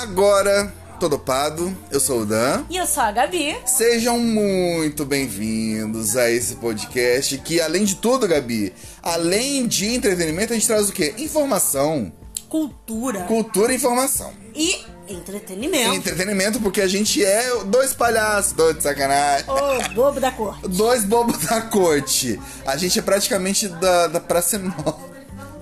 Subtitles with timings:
[0.00, 2.64] Agora, tô dopado, eu sou o Dan.
[2.70, 3.54] E eu sou a Gabi.
[3.66, 8.72] Sejam muito bem-vindos a esse podcast que, além de tudo, Gabi,
[9.02, 11.14] além de entretenimento, a gente traz o quê?
[11.18, 12.10] Informação.
[12.48, 13.24] Cultura.
[13.24, 14.32] Cultura e informação.
[14.54, 15.96] E entretenimento.
[15.96, 19.44] Entretenimento, porque a gente é dois palhaços, dois de sacanagem.
[19.50, 20.58] Ô, bobo da cor.
[20.66, 22.40] Dois bobos da corte.
[22.64, 25.10] A gente é praticamente da, da Praça Nova.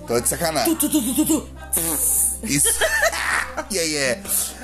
[0.07, 0.77] Tô de sacanagem.
[0.77, 1.49] Tu, tu, tu.
[2.45, 2.68] Isso.
[3.71, 4.21] e aí é.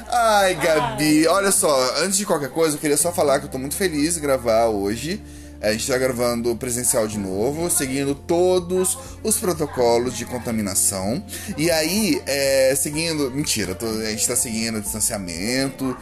[0.09, 3.59] Ai, Gabi, olha só, antes de qualquer coisa, eu queria só falar que eu tô
[3.59, 5.21] muito feliz de gravar hoje.
[5.61, 11.25] A gente tá gravando presencial de novo, seguindo todos os protocolos de contaminação.
[11.57, 13.31] E aí, é, seguindo.
[13.31, 15.97] Mentira, tô- a gente tá seguindo distanciamento,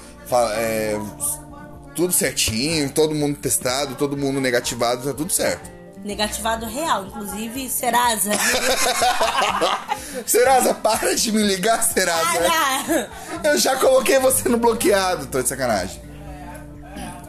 [0.57, 0.99] é,
[1.95, 5.71] tudo certinho, todo mundo testado, todo mundo negativado, tá tudo certo.
[6.05, 8.33] Negativado real, inclusive Serasa.
[10.27, 12.41] Serasa, para de me ligar, Serasa.
[12.41, 13.09] Para!
[13.51, 16.01] Eu já coloquei você no bloqueado, tô de sacanagem.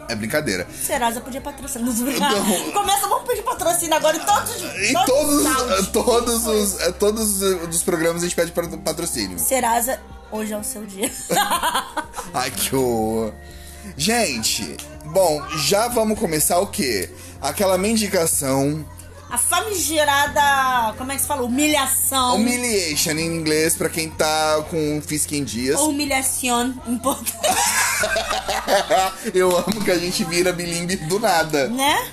[0.10, 0.68] É brincadeira.
[0.86, 1.86] Serasa podia patrocinar.
[1.88, 2.72] Não.
[2.74, 7.42] Começa, vamos pedir patrocínio agora em todos, Em todos, todos, todos, os, todos
[7.76, 9.40] os programas a gente pede patro- patrocínio.
[9.40, 10.00] Serasa,
[10.32, 11.10] hoje é o seu dia.
[12.34, 13.34] Ai, que horror.
[13.98, 17.10] Gente, bom, já vamos começar o quê?
[17.44, 18.86] Aquela mendicação,
[19.30, 21.42] A famigerada, como é que se fala?
[21.44, 22.36] Humilhação.
[22.36, 25.80] humiliation em inglês pra quem tá com fisca em dias.
[25.80, 27.34] Humilhação em português,
[29.34, 31.68] Eu amo que a gente vira bilingue do nada.
[31.68, 32.08] né?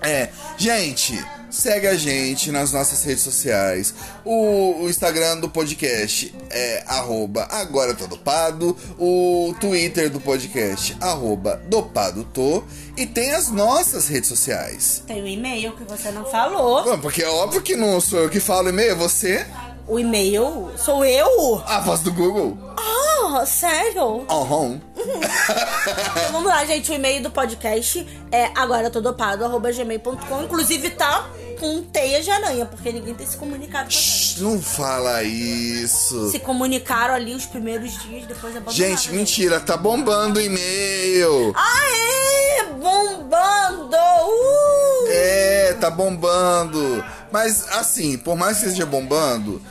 [0.00, 3.94] É, gente, segue a gente nas nossas redes sociais.
[4.24, 8.76] O, o Instagram do podcast é arroba agora tô dopado.
[8.98, 12.64] O Twitter do podcast, arroba dopado tô.
[12.96, 15.02] E tem as nossas redes sociais.
[15.06, 16.98] Tem o e-mail que você não falou.
[16.98, 19.46] Porque é óbvio que não sou eu que falo e-mail, é você,
[19.86, 21.62] O e-mail sou eu?
[21.66, 22.56] a voz do Google.
[22.76, 24.24] Ah, sério?
[24.28, 24.80] Aham.
[24.96, 26.90] Então vamos lá, gente.
[26.90, 30.42] O e-mail do podcast é agora gmail.com.
[30.42, 31.28] Inclusive tá
[31.62, 34.34] com teia de aranha, porque ninguém tem se comunicado com a gente.
[34.34, 36.28] Shh, Não fala isso.
[36.28, 38.72] Se comunicaram ali os primeiros dias, depois abandonaram.
[38.72, 41.54] Gente, mentira, tá bombando o e-mail.
[41.54, 42.64] Aê!
[42.72, 43.96] Bombando!
[43.96, 45.06] Uh!
[45.08, 47.04] É, tá bombando.
[47.30, 49.62] Mas assim, por mais que esteja bombando,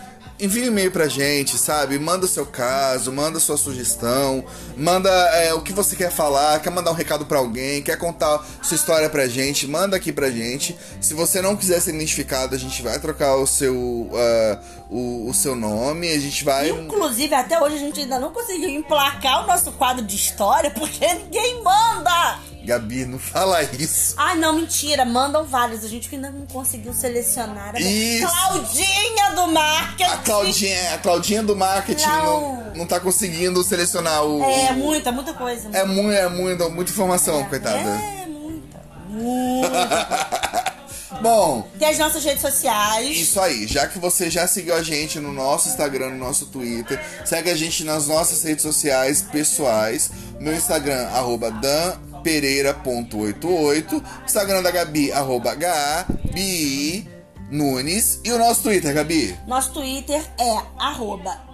[0.42, 2.00] envie um e-mail pra gente, sabe?
[2.00, 4.44] Manda o seu caso, manda sua sugestão,
[4.76, 8.44] manda é, o que você quer falar, quer mandar um recado pra alguém, quer contar
[8.62, 10.76] sua história pra gente, manda aqui pra gente.
[11.00, 14.60] Se você não quiser ser identificado, a gente vai trocar o seu, ah,
[14.92, 16.70] o, o seu nome, a gente vai.
[16.70, 21.08] Inclusive, até hoje a gente ainda não conseguiu emplacar o nosso quadro de história, porque
[21.14, 22.40] ninguém manda!
[22.64, 24.14] Gabi, não fala isso.
[24.18, 25.84] Ai, não, mentira, mandam vários.
[25.84, 27.76] A gente ainda não conseguiu selecionar.
[27.76, 28.28] A Isso.
[28.28, 30.12] Claudinha do marketing!
[30.12, 32.74] A Claudinha, a Claudinha do marketing não, Não.
[32.76, 34.44] não tá conseguindo selecionar o.
[34.44, 35.70] É, muita, muita coisa.
[35.74, 37.80] É muito, é muito, muita informação, coitada.
[37.80, 38.80] É, muita.
[39.10, 40.72] Muita.
[41.22, 43.18] Bom, Tem as nossas redes sociais.
[43.18, 43.68] isso aí.
[43.68, 47.56] Já que você já seguiu a gente no nosso Instagram, no nosso Twitter, segue a
[47.56, 50.10] gente nas nossas redes sociais pessoais.
[50.40, 54.04] Meu Instagram, arroba danpereira.88.
[54.26, 57.08] Instagram da Gabi, arroba Gabi
[57.50, 58.20] Nunes.
[58.24, 59.38] E o nosso Twitter, Gabi?
[59.48, 61.52] Nosso Twitter é arroba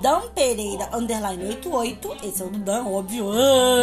[0.00, 2.16] danpereira, underline 88.
[2.24, 3.30] Esse é o do Dan, óbvio.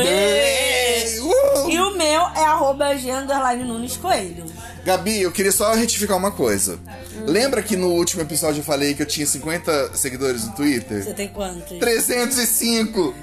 [0.02, 1.70] Ei, uh!
[1.70, 4.46] E o meu é arroba G, underline Nunes Coelho.
[4.88, 6.80] Gabi, eu queria só retificar uma coisa.
[7.26, 11.04] Lembra que no último episódio eu falei que eu tinha 50 seguidores no Twitter?
[11.04, 11.78] Você tem quantos?
[11.78, 13.14] 305!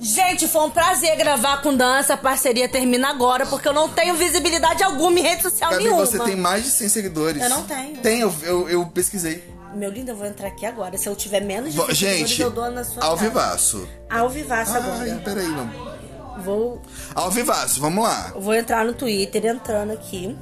[0.00, 1.96] Gente, foi um prazer gravar com o Dan.
[1.96, 6.04] Essa parceria termina agora, porque eu não tenho visibilidade alguma em rede social Gabi, nenhuma.
[6.04, 7.40] você tem mais de 100 seguidores.
[7.40, 7.96] Eu não tenho.
[7.98, 9.44] Tem, eu, eu, eu pesquisei.
[9.76, 10.98] Meu lindo, eu vou entrar aqui agora.
[10.98, 11.94] Se eu tiver menos de Vo- 100
[12.26, 13.28] seguidores, eu dou na sua ao cara.
[13.28, 13.88] vivaço.
[14.10, 15.22] Ao vivaço Ai, agora.
[15.24, 16.01] peraí, não.
[16.38, 16.80] Vou,
[17.14, 18.32] Ao vivaço, vamos lá.
[18.36, 20.36] vou entrar no Twitter, entrando aqui.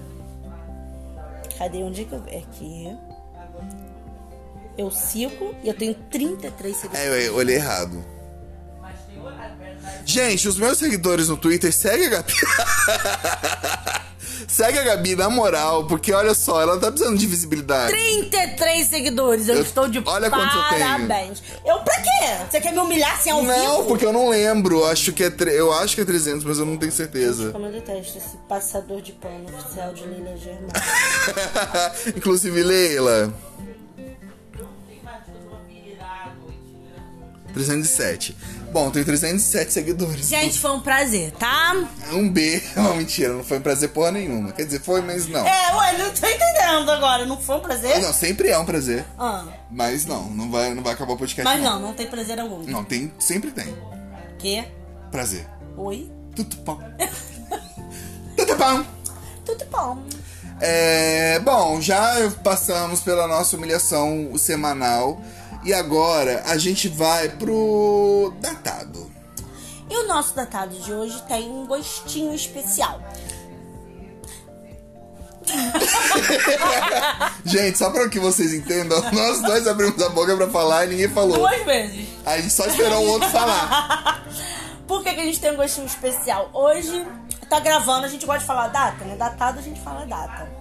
[1.58, 1.82] Cadê?
[1.82, 2.18] Onde é que eu...
[2.18, 2.98] Aqui.
[4.78, 7.06] Eu sigo e eu tenho 33 seguidores.
[7.06, 8.02] É, eu olhei errado.
[10.06, 12.32] Gente, os meus seguidores no Twitter, segue a Gabi.
[14.50, 17.92] segue a Gabi, na moral, porque olha só, ela tá precisando de visibilidade.
[17.92, 20.80] 33 seguidores, eu, Eu- estou de olha quantos eu tenho.
[20.80, 21.42] parabéns.
[21.64, 22.10] Eu pra quê?
[22.50, 23.84] Você quer me humilhar assim ao Não, vivo?
[23.88, 24.84] porque eu não lembro.
[24.84, 27.50] Acho que é tre- eu acho que é 300, mas eu não tenho certeza.
[27.52, 30.72] Como eu detesto esse passador de pano oficial de Leila Germano.
[32.16, 33.32] Inclusive, Leila.
[37.52, 38.36] 307.
[38.72, 40.28] Bom, tenho 307 seguidores.
[40.28, 41.74] Gente, foi um prazer, tá?
[42.12, 42.62] Um B.
[42.76, 44.52] Não, mentira, não foi um prazer porra nenhuma.
[44.52, 45.44] Quer dizer, foi, mas não.
[45.44, 47.26] É, ué, não tô entendendo agora.
[47.26, 48.00] Não foi um prazer?
[48.00, 49.04] Não, sempre é um prazer.
[49.18, 51.42] Ah, Mas não, não vai, não vai acabar o podcast.
[51.44, 52.62] mas não, não tem prazer algum.
[52.62, 53.74] Não, tem, sempre tem.
[54.38, 54.64] Que?
[55.10, 55.46] Prazer.
[55.76, 56.10] Oi?
[56.36, 56.78] Tudo bom.
[58.36, 58.84] Tudo bom.
[59.44, 60.02] Tudo bom.
[60.60, 65.20] É, bom, já passamos pela nossa humilhação semanal
[65.64, 69.10] e agora a gente vai pro datado.
[69.88, 73.00] E o nosso datado de hoje tem um gostinho especial.
[77.44, 81.08] Gente, só para que vocês entendam, nós dois abrimos a boca pra falar e ninguém
[81.08, 81.38] falou.
[81.38, 82.08] Duas vezes.
[82.24, 84.24] A gente só esperou o outro falar.
[84.86, 86.50] Por que, que a gente tem um gostinho especial?
[86.52, 87.06] Hoje
[87.48, 89.16] tá gravando, a gente gosta de falar data, né?
[89.16, 90.59] Datado a gente fala data.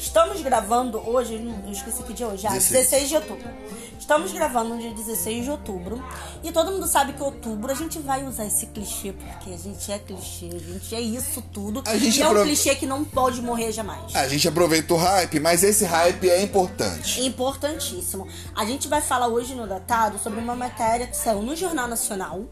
[0.00, 2.90] Estamos gravando hoje, eu esqueci que dia é hoje, ah, 16.
[2.90, 3.50] 16 de outubro.
[3.98, 6.02] Estamos gravando no dia 16 de outubro.
[6.42, 9.92] E todo mundo sabe que outubro a gente vai usar esse clichê, porque a gente
[9.92, 11.82] é clichê, a gente é isso tudo.
[11.84, 14.16] A gente e é um clichê que não pode morrer jamais.
[14.16, 17.20] A gente aproveita o hype, mas esse hype é importante.
[17.20, 18.26] Importantíssimo.
[18.56, 22.46] A gente vai falar hoje no Datado sobre uma matéria que saiu no Jornal Nacional,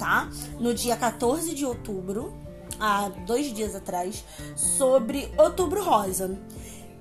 [0.00, 0.28] tá?
[0.58, 2.36] No dia 14 de outubro,
[2.80, 4.24] há dois dias atrás,
[4.56, 6.36] sobre Outubro Rosa.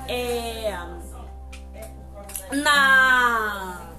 [0.07, 0.77] é,
[2.51, 3.94] na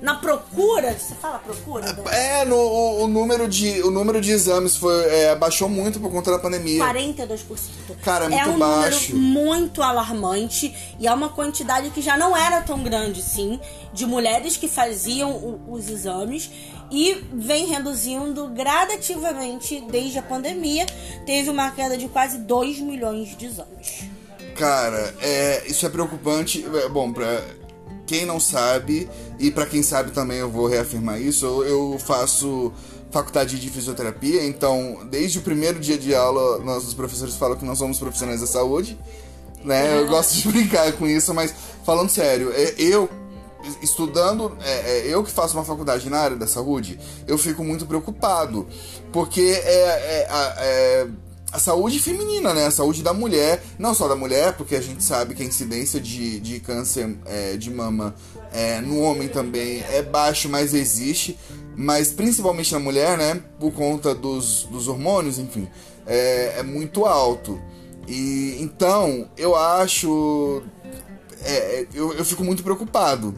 [0.00, 1.92] na procura, você fala procura?
[1.92, 2.10] Dan?
[2.10, 6.10] É, no, o, o número de, o número de exames foi, é, baixou muito por
[6.10, 6.82] conta da pandemia.
[6.84, 7.38] 42%.
[8.02, 9.14] Cara, é é muito um baixo.
[9.14, 13.60] número muito alarmante e é uma quantidade que já não era tão grande, sim,
[13.92, 16.50] de mulheres que faziam o- os exames
[16.90, 20.86] e vem reduzindo gradativamente desde a pandemia.
[21.26, 24.04] Teve uma queda de quase 2 milhões de exames.
[24.56, 26.64] Cara, é, isso é preocupante.
[26.84, 27.42] É, Bom, pra
[28.10, 29.08] quem não sabe,
[29.38, 32.72] e pra quem sabe também eu vou reafirmar isso, eu, faço
[33.08, 37.64] faculdade de fisioterapia, então desde o primeiro dia de aula, nós, os professores falam que
[37.64, 38.98] nós somos profissionais da saúde,
[39.64, 39.96] né?
[39.96, 41.54] Eu gosto de brincar com isso, mas
[41.86, 43.08] falando sério, é, eu
[43.80, 46.98] estudando, é, é, eu que faço uma faculdade na área da saúde,
[47.28, 48.66] eu fico muito preocupado,
[49.12, 50.26] porque é, é,
[50.58, 51.06] é
[51.52, 52.66] a saúde feminina, né?
[52.66, 56.00] A saúde da mulher, não só da mulher, porque a gente sabe que a incidência
[56.00, 58.14] de, de câncer é, de mama
[58.52, 61.38] é, no homem também é baixo, mas existe,
[61.76, 63.42] mas principalmente na mulher, né?
[63.58, 65.68] Por conta dos, dos hormônios, enfim,
[66.06, 67.60] é, é muito alto.
[68.06, 70.62] E então eu acho
[71.42, 73.34] é, eu, eu fico muito preocupado.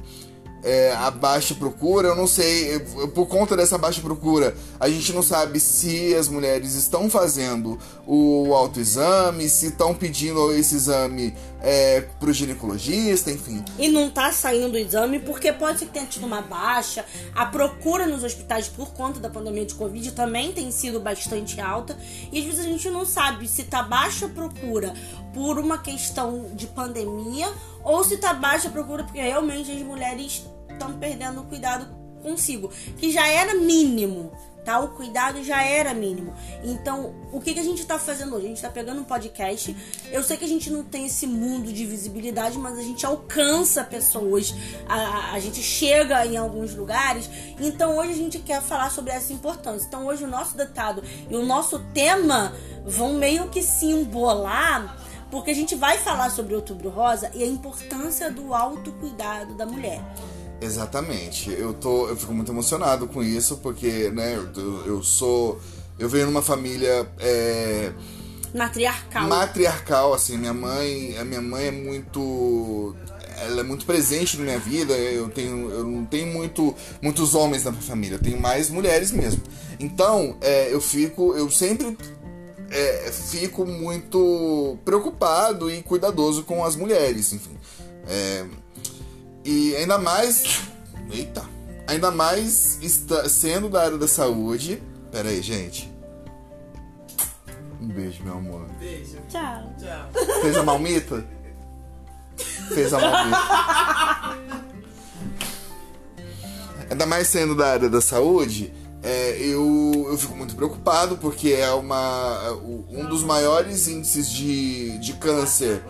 [0.63, 2.79] É, a baixa procura, eu não sei,
[3.15, 8.55] por conta dessa baixa procura, a gente não sabe se as mulheres estão fazendo o
[8.55, 13.65] autoexame, se estão pedindo esse exame é, pro ginecologista, enfim.
[13.79, 17.05] E não tá saindo o exame porque pode ser que tenha tido uma baixa.
[17.35, 21.97] A procura nos hospitais por conta da pandemia de Covid também tem sido bastante alta.
[22.31, 24.93] E às vezes a gente não sabe se tá baixa procura
[25.33, 27.51] por uma questão de pandemia
[27.83, 31.87] ou se tá baixa procura porque realmente as mulheres estão perdendo o cuidado
[32.23, 32.71] consigo.
[32.99, 34.33] Que já era mínimo.
[34.65, 34.79] Tá?
[34.79, 36.33] O cuidado já era mínimo.
[36.63, 38.45] Então, o que, que a gente tá fazendo hoje?
[38.47, 39.77] A gente tá pegando um podcast.
[40.13, 43.83] Eu sei que a gente não tem esse mundo de visibilidade, mas a gente alcança
[43.83, 44.55] pessoas.
[44.89, 47.29] A, a- gente chega em alguns lugares.
[47.59, 49.85] Então, hoje a gente quer falar sobre essa importância.
[49.89, 52.55] Então, hoje o nosso datado e o nosso tema
[52.87, 54.97] vão meio que se embolar.
[55.29, 60.01] Porque a gente vai falar sobre Outubro Rosa e a importância do autocuidado da mulher.
[60.63, 61.51] Exatamente.
[61.51, 65.61] Eu tô, eu fico muito emocionado com isso, porque, né, eu, eu sou.
[65.99, 67.93] Eu venho numa família é,
[68.55, 69.29] Matriarcal.
[69.29, 72.95] matriarcal, assim, minha mãe, a minha mãe é muito
[73.39, 77.65] ela é muito presente na minha vida, eu tenho eu não tenho muito muitos homens
[77.65, 79.43] na minha família, eu tenho mais mulheres mesmo.
[79.81, 81.97] Então, é, eu fico, eu sempre
[82.71, 87.57] é, fico muito preocupado e cuidadoso com as mulheres, enfim.
[88.07, 88.45] É,
[89.45, 90.63] e ainda mais.
[91.11, 91.43] Eita!
[91.87, 94.83] Ainda mais está, sendo da área da saúde.
[95.11, 95.93] Pera aí, gente.
[97.81, 98.67] Um beijo, meu amor.
[99.81, 100.41] Tchau.
[100.43, 101.27] Fez a malmita?
[102.73, 103.39] Fez a malmita.
[106.91, 108.73] Ainda mais sendo da área da saúde,
[109.03, 114.99] é, eu, eu fico muito preocupado porque é uma, o- um dos maiores índices de,
[114.99, 115.83] de câncer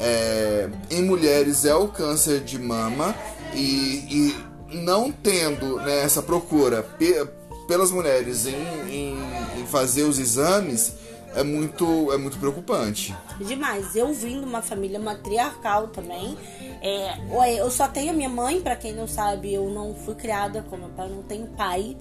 [0.00, 3.14] é, em mulheres é o câncer de mama
[3.54, 4.34] e,
[4.70, 7.26] e não tendo né, essa procura pe-
[7.66, 8.54] pelas mulheres em,
[8.90, 9.18] em,
[9.60, 10.94] em fazer os exames
[11.34, 13.14] é muito, é muito preocupante.
[13.38, 13.94] Demais.
[13.94, 16.36] Eu vim de uma família matriarcal também.
[16.80, 20.76] É, eu só tenho minha mãe, para quem não sabe, eu não fui criada com
[20.76, 21.96] meu pai, não tenho pai.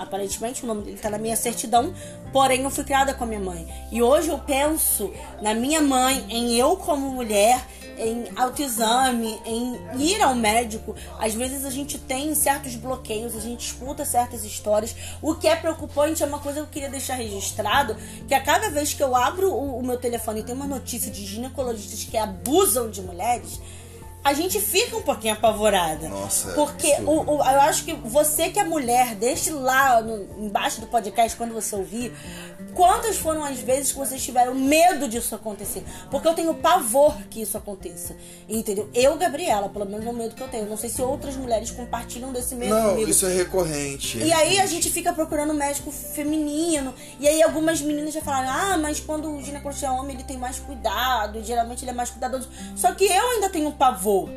[0.00, 1.92] Aparentemente o nome dele tá na minha certidão,
[2.32, 3.66] porém eu fui criada com a minha mãe.
[3.92, 7.62] E hoje eu penso na minha mãe, em eu como mulher,
[7.98, 10.96] em autoexame, em ir ao médico.
[11.18, 14.96] Às vezes a gente tem certos bloqueios, a gente escuta certas histórias.
[15.20, 17.94] O que é preocupante é uma coisa que eu queria deixar registrado,
[18.26, 21.10] que a cada vez que eu abro o, o meu telefone e tem uma notícia
[21.12, 23.60] de ginecologistas que abusam de mulheres,
[24.22, 26.08] a gente fica um pouquinho apavorada.
[26.08, 26.52] Nossa.
[26.52, 30.86] Porque o, o, eu acho que você que é mulher, deixe lá no, embaixo do
[30.86, 32.12] podcast quando você ouvir,
[32.74, 35.84] quantas foram as vezes que vocês tiveram medo disso acontecer?
[36.10, 38.16] Porque eu tenho pavor que isso aconteça.
[38.48, 38.88] Entendeu?
[38.94, 40.66] Eu, Gabriela, pelo menos é o medo que eu tenho.
[40.66, 43.10] Não sei se outras mulheres compartilham desse medo Não, comigo.
[43.10, 44.18] isso é recorrente.
[44.18, 46.94] E aí a gente fica procurando médico feminino.
[47.18, 50.38] E aí algumas meninas já falaram: ah, mas quando o ginecologista é homem, ele tem
[50.38, 51.42] mais cuidado.
[51.42, 52.48] Geralmente ele é mais cuidadoso.
[52.76, 54.28] Só que eu ainda tenho pavor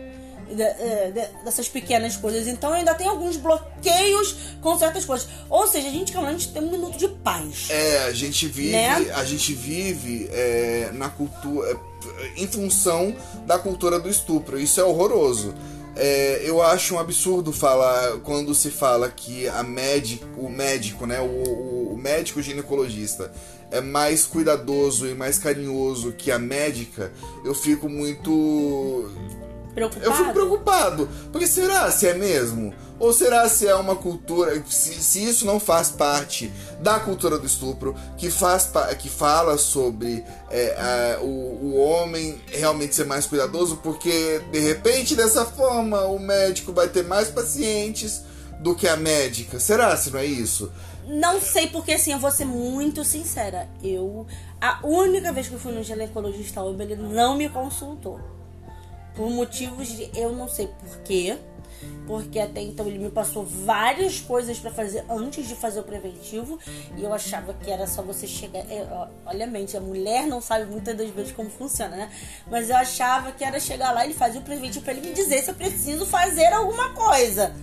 [0.54, 2.48] dessas pequenas coisas.
[2.48, 5.28] Então ainda tem alguns bloqueios com certas coisas.
[5.50, 7.68] Ou seja, a gente realmente tem um minuto de paz.
[7.70, 9.12] É, a gente vive, né?
[9.14, 14.60] a gente vive é, na cultura é, em função da cultura do estupro.
[14.60, 15.54] Isso é horroroso.
[15.96, 21.22] É, eu acho um absurdo falar quando se fala que a médico, o médico, né,
[21.22, 23.32] o, o médico ginecologista
[23.70, 27.12] é mais cuidadoso e mais carinhoso que a médica.
[27.44, 29.10] Eu fico muito
[29.74, 30.06] Preocupado?
[30.06, 31.10] Eu fico preocupado.
[31.32, 32.74] Porque será se é mesmo?
[33.00, 34.64] Ou será se é uma cultura.
[34.68, 40.24] Se, se isso não faz parte da cultura do estupro, que, faz, que fala sobre
[40.52, 46.72] é, o, o homem realmente ser mais cuidadoso, porque de repente dessa forma o médico
[46.72, 48.22] vai ter mais pacientes
[48.60, 49.60] do que a médica.
[49.60, 50.72] Será se não é isso?
[51.06, 53.68] Não sei, porque assim, eu vou ser muito sincera.
[53.84, 54.26] Eu.
[54.62, 58.33] A única vez que eu fui no ginecologista, ele não me consultou.
[59.16, 61.38] Por motivos de eu não sei porquê.
[62.08, 66.60] Porque até então ele me passou várias coisas para fazer antes de fazer o preventivo.
[66.98, 68.60] E eu achava que era só você chegar.
[68.60, 68.88] É,
[69.26, 72.12] olha mente, a mulher não sabe muitas das vezes como funciona, né?
[72.50, 75.44] Mas eu achava que era chegar lá, ele fazia o preventivo para ele me dizer
[75.44, 77.54] se eu preciso fazer alguma coisa.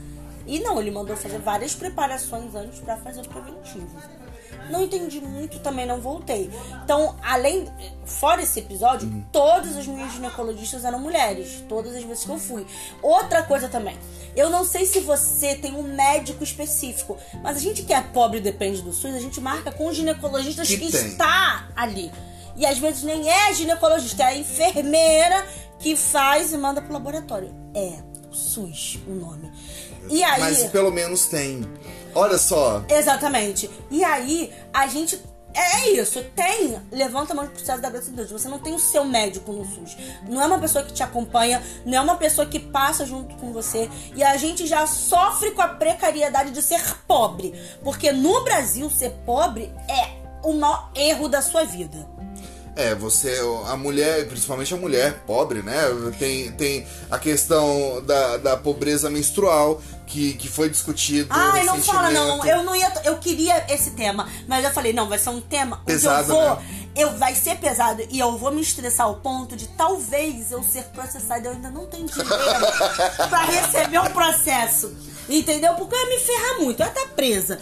[0.46, 3.88] E não, ele mandou fazer várias preparações antes para fazer o preventivo.
[4.70, 6.50] Não entendi muito, também não voltei.
[6.84, 7.68] Então, além.
[8.04, 9.24] Fora esse episódio, uhum.
[9.30, 11.62] todas as minhas ginecologistas eram mulheres.
[11.68, 12.66] Todas as vezes que eu fui.
[13.00, 13.96] Outra coisa também.
[14.34, 18.38] Eu não sei se você tem um médico específico, mas a gente que é pobre
[18.38, 22.10] e depende do SUS, a gente marca com ginecologistas que, que está ali.
[22.56, 25.46] E às vezes nem é ginecologista, é a enfermeira
[25.78, 27.54] que faz e manda pro laboratório.
[27.74, 29.50] É SUS o nome.
[30.08, 31.62] E aí, Mas pelo menos tem.
[32.14, 32.82] Olha só.
[32.88, 33.70] Exatamente.
[33.90, 35.20] E aí, a gente
[35.54, 36.80] é isso, tem.
[36.92, 38.30] Levanta a mão pro céu da graça de Deus.
[38.30, 39.96] Você não tem o seu médico no SUS.
[40.28, 43.52] Não é uma pessoa que te acompanha, não é uma pessoa que passa junto com
[43.52, 43.88] você.
[44.14, 47.52] E a gente já sofre com a precariedade de ser pobre.
[47.82, 52.08] Porque no Brasil, ser pobre é o maior erro da sua vida.
[52.76, 53.36] É, você,
[53.66, 55.82] a mulher, principalmente a mulher pobre, né?
[56.18, 61.28] Tem, tem a questão da, da pobreza menstrual, que, que foi discutido.
[61.30, 62.44] Ai, não fala, não.
[62.44, 62.92] Eu não ia.
[63.04, 66.56] Eu queria esse tema, mas eu falei, não, vai ser um tema pesado, eu vou.
[66.56, 66.90] Né?
[66.96, 70.82] Eu, vai ser pesado e eu vou me estressar ao ponto de talvez eu ser
[70.86, 71.46] processado.
[71.46, 72.28] Eu ainda não tenho dinheiro
[73.30, 74.92] pra receber um processo.
[75.28, 75.74] Entendeu?
[75.74, 77.58] Porque eu ia me ferrar muito, eu ia estar presa.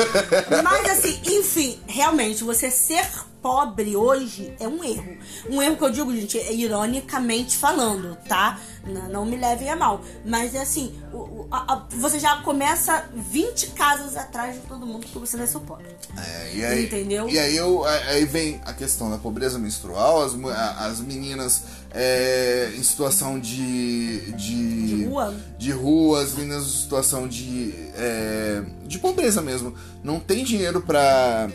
[0.64, 3.06] Mas assim, enfim, realmente, você ser
[3.42, 5.18] pobre hoje é um erro.
[5.50, 8.60] Um erro que eu digo, gente, é ironicamente falando, tá?
[8.86, 10.00] Não, não me levem a mal.
[10.24, 15.00] Mas é assim, o, a, a, você já começa 20 casas atrás de todo mundo
[15.00, 15.86] porque você não é seu pobre.
[16.16, 17.28] É, e aí, Entendeu?
[17.28, 20.34] E aí, eu, aí vem a questão da pobreza menstrual, as,
[20.78, 24.96] as meninas é, em situação de, de.
[24.96, 25.34] De rua.
[25.58, 27.74] De rua, as meninas em situação de.
[27.94, 29.74] É, de pobreza mesmo.
[30.02, 31.48] Não tem dinheiro pra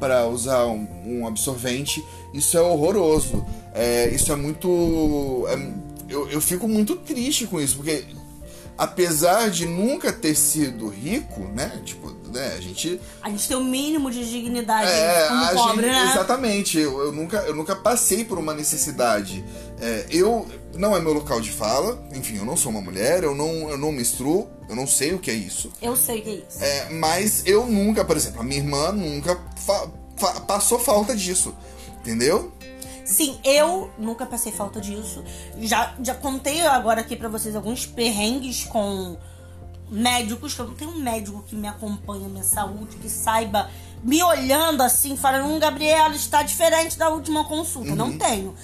[0.00, 2.02] para usar um, um, absorvente,
[2.34, 3.44] isso é horroroso.
[3.72, 5.46] É, isso é muito.
[5.48, 8.04] É, eu, eu fico muito triste com isso, porque
[8.80, 11.82] apesar de nunca ter sido rico, né?
[11.84, 12.98] Tipo, né, a gente.
[13.20, 16.10] A gente tem o mínimo de dignidade é, como pobre, gente, né?
[16.10, 16.78] Exatamente.
[16.78, 19.44] Eu, eu, nunca, eu nunca passei por uma necessidade.
[19.78, 20.48] É, eu.
[20.74, 23.76] Não é meu local de fala, enfim, eu não sou uma mulher, eu não, eu
[23.76, 25.70] não menstruo, eu não sei o que é isso.
[25.82, 26.64] Eu sei o que é isso.
[26.64, 31.52] É, mas eu nunca, por exemplo, a minha irmã nunca fa fa passou falta disso,
[32.00, 32.52] entendeu?
[33.10, 35.24] Sim, eu nunca passei falta disso.
[35.58, 39.16] Já, já contei agora aqui para vocês alguns perrengues com
[39.90, 43.68] médicos, que eu não tenho um médico que me acompanha minha saúde, que saiba
[44.04, 47.96] me olhando assim, falando, hum, Gabriela, está diferente da última consulta.
[47.96, 48.54] Não tenho.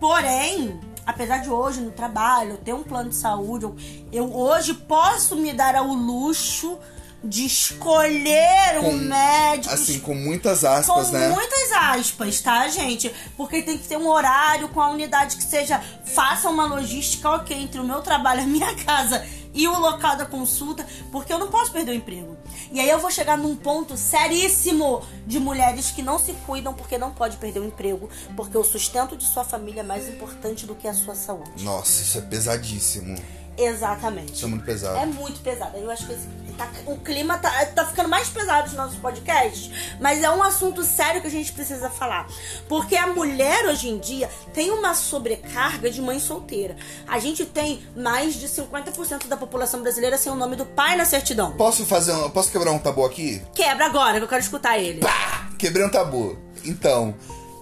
[0.00, 3.76] Porém, apesar de hoje no trabalho eu ter um plano de saúde, eu,
[4.10, 6.78] eu hoje posso me dar ao luxo
[7.22, 9.74] de escolher um Com- médico.
[9.74, 11.28] Assim, com muitas aspas, com né?
[11.28, 13.12] muitas aspas, tá, gente?
[13.36, 15.80] Porque tem que ter um horário com a unidade que seja.
[16.04, 20.24] Faça uma logística, ok, entre o meu trabalho, a minha casa e o local da
[20.24, 22.36] consulta, porque eu não posso perder o emprego.
[22.72, 26.96] E aí eu vou chegar num ponto seríssimo de mulheres que não se cuidam porque
[26.96, 30.74] não pode perder o emprego, porque o sustento de sua família é mais importante do
[30.76, 31.64] que a sua saúde.
[31.64, 33.16] Nossa, isso é pesadíssimo.
[33.64, 34.34] Exatamente.
[34.34, 34.96] Isso é muito pesado.
[34.98, 35.76] É muito pesado.
[35.76, 39.70] Eu acho que esse- tá- o clima tá, tá ficando mais pesado nos nossos podcasts,
[40.00, 42.26] mas é um assunto sério que a gente precisa falar.
[42.68, 46.76] Porque a mulher hoje em dia tem uma sobrecarga de mãe solteira.
[47.06, 51.04] A gente tem mais de 50% da população brasileira sem o nome do pai na
[51.04, 51.52] certidão.
[51.52, 53.42] Posso fazer um, posso quebrar um tabu aqui?
[53.54, 55.00] Quebra agora, que eu quero escutar ele.
[55.00, 55.48] Pá!
[55.58, 56.38] Quebrei um tabu.
[56.64, 57.14] Então,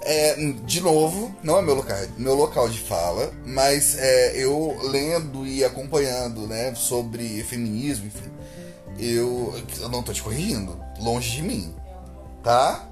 [0.08, 0.34] é,
[0.64, 5.62] de novo, não é meu local, meu local de fala, mas é, eu lendo e
[5.62, 8.30] acompanhando, né, sobre feminismo, enfim,
[8.98, 11.74] eu, eu não tô te corrigindo, longe de mim,
[12.42, 12.88] tá?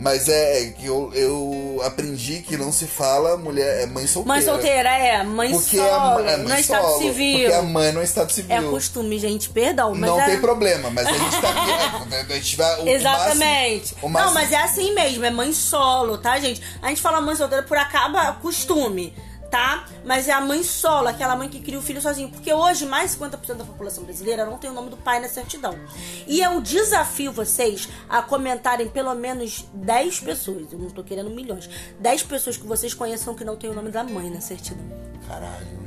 [0.00, 4.28] Mas é que eu, eu aprendi que não se fala mulher, é mãe solteira.
[4.38, 5.22] Mãe solteira, é.
[5.24, 7.38] Mãe Porque solo, a, é mãe não é estado solo, civil.
[7.40, 8.56] Porque a mãe não é estado civil.
[8.56, 9.92] É costume, gente, perdão.
[9.96, 10.26] Mas não é...
[10.26, 12.28] tem problema, mas a gente tá aqui.
[12.28, 13.94] A gente vai, o Exatamente.
[13.94, 16.62] máximo- o máximo- Não, mas é assim mesmo, é mãe solo, tá, gente?
[16.80, 19.12] A gente fala mãe solteira por acaba costume,
[19.50, 19.86] tá?
[20.04, 22.30] Mas é a mãe solo, aquela mãe que cria o filho sozinho.
[22.30, 25.28] Porque hoje, mais de 50% da população brasileira não tem o nome do pai na
[25.28, 25.78] certidão.
[26.26, 31.68] E eu desafio vocês a comentarem pelo menos 10 pessoas, eu não tô querendo milhões,
[32.00, 34.84] 10 pessoas que vocês conheçam que não tem o nome da mãe na certidão.
[35.26, 35.78] Caralho.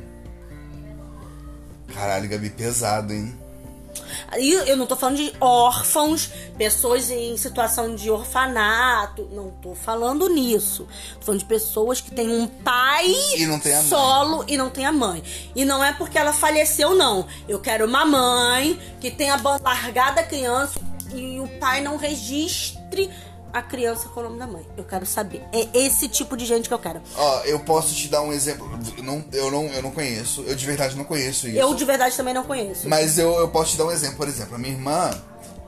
[1.92, 3.41] Caralho, Gabi, pesado, hein?
[4.38, 9.28] E eu não tô falando de órfãos, pessoas em situação de orfanato.
[9.32, 10.86] Não tô falando nisso.
[11.18, 13.06] Tô falando de pessoas que têm um pai
[13.36, 13.46] E
[13.88, 15.22] solo e não tem a mãe.
[15.54, 17.26] E não é porque ela faleceu, não.
[17.48, 20.80] Eu quero uma mãe que tenha largado a criança
[21.14, 23.10] e o pai não registre
[23.52, 24.66] a criança com o nome da mãe.
[24.76, 25.42] Eu quero saber.
[25.52, 27.00] É esse tipo de gente que eu quero.
[27.16, 28.68] Ó, eu posso te dar um exemplo.
[28.96, 30.42] Eu não, eu não, eu não conheço.
[30.46, 31.56] Eu de verdade não conheço isso.
[31.58, 32.88] Eu de verdade também não conheço.
[32.88, 34.16] Mas eu, eu posso te dar um exemplo.
[34.16, 35.10] Por exemplo, a minha irmã.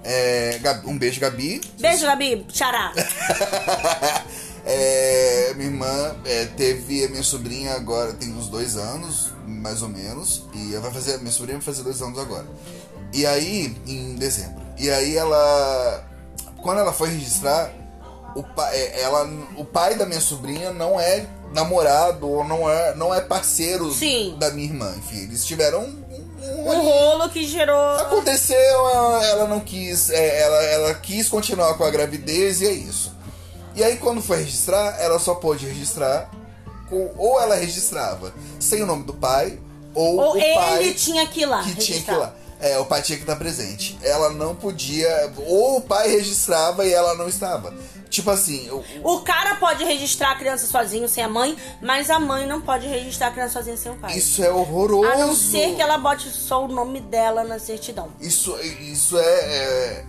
[0.06, 1.60] É, Gabi- um beijo, Gabi.
[1.80, 2.46] Beijo, Gabi.
[2.52, 2.92] Xará.
[4.66, 9.90] É, minha irmã é, teve a minha sobrinha agora, tem uns dois anos, mais ou
[9.90, 10.44] menos.
[10.54, 11.18] E ela vai fazer.
[11.18, 12.46] Minha sobrinha vai fazer dois anos agora.
[13.12, 14.62] E aí, em dezembro.
[14.78, 16.04] E aí ela.
[16.64, 17.70] Quando ela foi registrar,
[18.34, 22.94] o pai, é, ela, o pai da minha sobrinha não é namorado ou não é,
[22.96, 24.34] não é parceiro Sim.
[24.38, 24.92] da minha irmã.
[24.96, 26.04] Enfim, eles tiveram um,
[26.42, 27.96] um, Um rolo que gerou.
[27.96, 32.72] Aconteceu, ela, ela não quis, é, ela, ela quis continuar com a gravidez e é
[32.72, 33.14] isso.
[33.76, 36.30] E aí quando foi registrar, ela só pôde registrar
[36.88, 39.58] com, ou ela registrava sem o nome do pai,
[39.94, 41.62] ou, Ou o ele pai tinha que ir lá.
[41.62, 42.14] que tinha que registrar.
[42.14, 42.34] ir lá.
[42.60, 43.98] É, o pai tinha que estar presente.
[44.02, 47.74] Ela não podia, ou o pai registrava e ela não estava.
[48.08, 48.84] Tipo assim, o-
[49.16, 52.86] O cara pode registrar a criança sozinho sem a mãe, mas a mãe não pode
[52.86, 54.16] registrar a criança sozinha sem o pai.
[54.16, 55.10] isso é horroroso.
[55.10, 58.08] A não ser que ela bote só o nome dela na certidão.
[58.20, 60.04] Isso, isso é, é-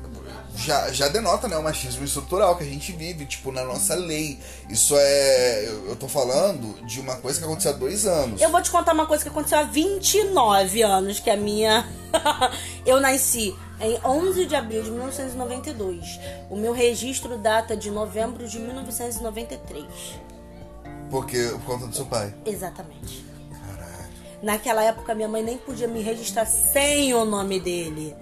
[0.55, 4.39] já, já denota, né, o machismo estrutural que a gente vive, tipo, na nossa lei.
[4.69, 5.65] Isso é.
[5.67, 8.41] Eu, eu tô falando de uma coisa que aconteceu há dois anos.
[8.41, 11.87] Eu vou te contar uma coisa que aconteceu há 29 anos, que é a minha.
[12.85, 16.19] eu nasci em 11 de abril de 1992.
[16.49, 19.85] O meu registro data de novembro de 1993.
[21.09, 22.33] Porque por conta do seu pai.
[22.45, 23.25] Exatamente.
[23.51, 24.09] Caralho.
[24.41, 28.15] Naquela época, minha mãe nem podia me registrar sem o nome dele.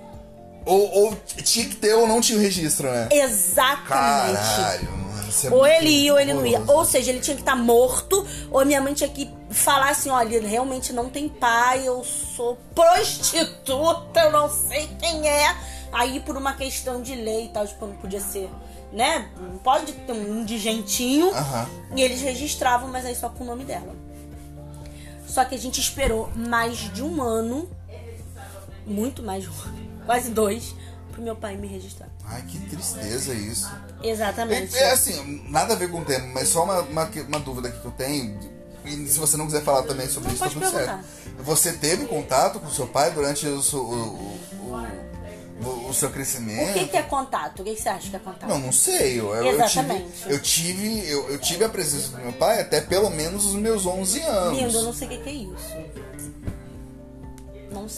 [0.65, 3.09] Ou, ou tinha que ter ou não tinha o registro, né?
[3.11, 3.87] Exatamente.
[3.87, 5.03] Caralho, mano.
[5.43, 6.61] É Ou ele ia ou ele não ia.
[6.67, 10.35] Ou seja, ele tinha que estar morto, ou minha mãe tinha que falar assim: olha,
[10.35, 15.55] ele realmente não tem pai, eu sou prostituta, eu não sei quem é.
[15.91, 18.49] Aí, por uma questão de lei e tal, tipo, não podia ser,
[18.91, 19.29] né?
[19.39, 21.33] Não pode ter um indigentinho.
[21.33, 21.67] Aham.
[21.95, 23.93] E eles registravam, mas aí só com o nome dela.
[25.27, 27.69] Só que a gente esperou mais de um ano,
[28.85, 30.75] muito mais de um ano, quase dois,
[31.11, 32.09] pro meu pai me registrar.
[32.25, 33.69] Ai, que tristeza isso.
[34.03, 34.75] Exatamente.
[34.75, 37.69] É, é assim, nada a ver com o tema, mas só uma, uma, uma dúvida
[37.69, 38.39] aqui que eu tenho.
[38.85, 40.99] E se você não quiser falar também sobre Não, isso, tá tudo certo.
[41.39, 44.37] Você teve contato com seu pai durante o, seu- o,
[45.61, 46.71] o, o- seu crescimento?
[46.71, 47.61] O que, que é contato?
[47.61, 48.49] O que, que você acha que é contato?
[48.49, 49.19] Não, não sei.
[49.19, 50.05] Eu, eu, eu tive, Exatamente.
[50.27, 53.85] eu, tive, eu, eu tive a presença do meu pai até pelo menos os meus
[53.85, 54.59] 11 anos.
[54.59, 55.77] Lindo, eu não sei o que, que é isso.
[57.71, 57.89] Não não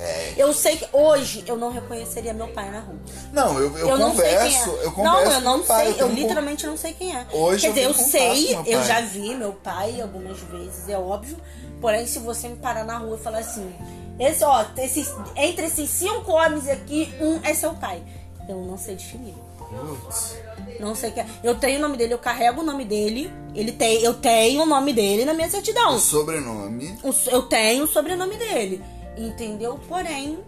[0.00, 0.34] sei.
[0.36, 2.98] Eu sei que hoje eu não reconheceria meu pai na rua.
[3.32, 4.84] Não, eu, eu, Eu não sei converso, quem é.
[4.86, 5.92] eu converso não, eu não meu pai, sei.
[5.92, 7.26] Eu tenho um literalmente não sei quem é.
[7.32, 11.36] Hoje Quer eu dizer, eu sei, eu já vi meu pai algumas vezes, é óbvio.
[11.80, 13.72] Porém, se você me parar na rua e falar assim,
[14.18, 18.02] esse, ó, esses, entre esses cinco homens aqui, um é seu pai.
[18.48, 19.34] Eu não sei definir.
[19.56, 20.36] Putz.
[20.80, 21.26] Não sei quem é.
[21.42, 23.32] Eu tenho o nome dele, eu carrego o nome dele.
[23.54, 25.94] Ele tem, eu tenho o nome dele na minha certidão.
[25.94, 26.98] O sobrenome.
[27.02, 28.82] O Eu tenho o sobrenome dele.
[29.26, 29.78] Entendeu?
[29.88, 30.38] Porém,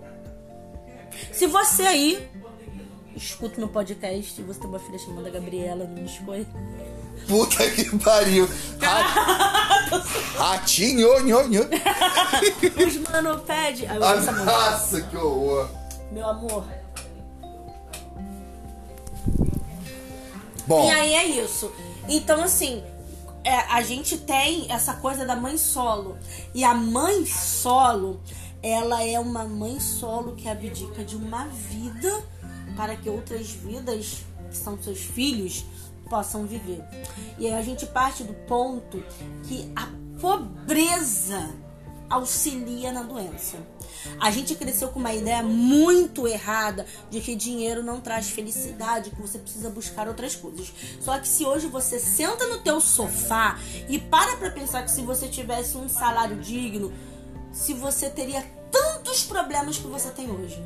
[1.30, 2.28] se você aí
[3.14, 6.46] escuta meu podcast e você tem uma filha chamada Gabriela, não me escolhe.
[7.28, 8.48] Puta que pariu.
[8.80, 9.92] Ra-
[10.38, 11.62] Ratinho, nho, nho.
[12.86, 13.86] Os mano pede.
[13.86, 14.32] Ai, música.
[14.32, 15.68] Nossa, que horror.
[16.10, 16.64] Meu amor.
[20.66, 21.70] Bom, E aí é isso.
[22.08, 22.82] Então, assim,
[23.44, 26.16] é, a gente tem essa coisa da mãe solo.
[26.54, 28.20] E a mãe solo,
[28.62, 32.22] ela é uma mãe solo que abdica de uma vida
[32.76, 35.64] para que outras vidas, que são seus filhos,
[36.08, 36.82] possam viver.
[37.38, 39.02] E aí a gente parte do ponto
[39.44, 39.88] que a
[40.20, 41.50] pobreza
[42.08, 43.56] auxilia na doença.
[44.20, 49.20] A gente cresceu com uma ideia muito errada de que dinheiro não traz felicidade, que
[49.20, 50.72] você precisa buscar outras coisas.
[51.00, 55.02] Só que se hoje você senta no teu sofá e para pra pensar que se
[55.02, 56.92] você tivesse um salário digno,
[57.52, 60.62] se você teria tantos problemas que você tem hoje.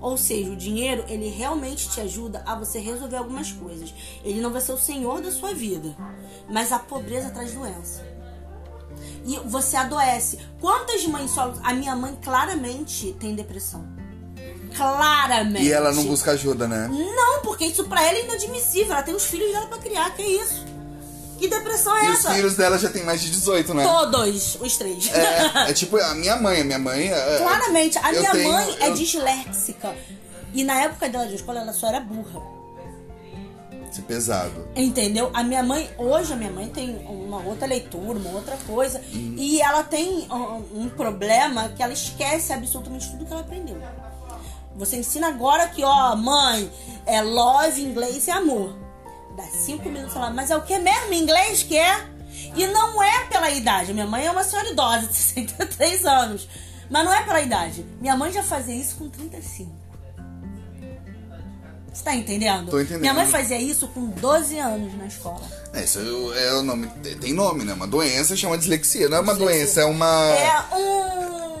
[0.00, 3.94] Ou seja, o dinheiro, ele realmente te ajuda a você resolver algumas coisas.
[4.22, 5.96] Ele não vai ser o senhor da sua vida,
[6.48, 8.14] mas a pobreza traz doença
[9.26, 10.38] e você adoece.
[10.60, 11.58] Quantas mães solos?
[11.62, 13.84] A minha mãe claramente tem depressão.
[14.76, 15.64] Claramente.
[15.64, 16.88] e ela não busca ajuda, né?
[16.88, 18.92] Não, porque isso pra ela é inadmissível.
[18.92, 20.10] Ela tem os filhos dela pra criar.
[20.16, 20.63] Que isso?
[21.44, 22.34] Que depressão é E os essa?
[22.34, 23.84] filhos dela já tem mais de 18, né?
[23.84, 25.10] Todos, os três.
[25.12, 27.08] É, é tipo a minha mãe, a minha mãe.
[27.12, 27.98] é- Claramente.
[27.98, 29.94] A minha tenho- mãe é eu- disléxica.
[30.54, 32.40] E na época dela de escola, ela só era burra.
[33.90, 34.68] Isso é pesado.
[34.74, 35.30] Entendeu?
[35.34, 39.00] A minha mãe, hoje a minha mãe tem uma outra leitura, uma outra coisa.
[39.12, 43.76] E ela tem um, um problema que ela esquece absolutamente tudo que ela aprendeu.
[44.76, 46.70] Você ensina agora que, ó, mãe,
[47.06, 48.74] é love inglês é amor.
[49.36, 52.06] Dá cinco minutos ela, mas é o que mesmo em inglês que é?
[52.56, 53.92] E não é pela idade.
[53.92, 56.48] Minha mãe é uma senhora idosa, de 63 anos.
[56.90, 57.84] Mas não é pela idade.
[58.00, 59.72] Minha mãe já fazia isso com 35.
[61.92, 62.70] Você tá entendendo?
[62.70, 63.00] Tô entendendo.
[63.02, 65.40] Minha mãe fazia isso com 12 anos na escola.
[65.72, 66.00] É, isso
[66.34, 66.88] é o nome.
[67.20, 67.72] Tem nome, né?
[67.72, 69.08] Uma doença chama dislexia.
[69.08, 69.58] Não é uma Dislexia.
[69.64, 70.06] doença, é uma.
[70.30, 71.53] É um.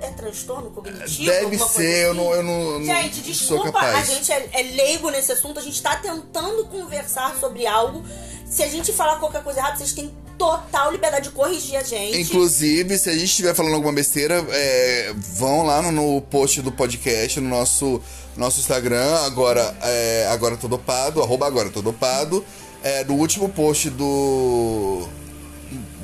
[0.00, 1.30] É transtorno cognitivo?
[1.30, 2.18] Deve ser, eu assim?
[2.18, 5.62] não, eu não, não Gente, sou desculpa, a gente é, é leigo nesse assunto, a
[5.62, 8.04] gente tá tentando conversar sobre algo.
[8.46, 12.20] Se a gente falar qualquer coisa errada, vocês têm total liberdade de corrigir a gente.
[12.20, 16.72] Inclusive, se a gente estiver falando alguma besteira, é, vão lá no, no post do
[16.72, 18.00] podcast, no nosso,
[18.36, 22.44] nosso Instagram, agora, é, agora tô dopado, arroba agora tô dopado.
[22.82, 25.08] É, do último post do.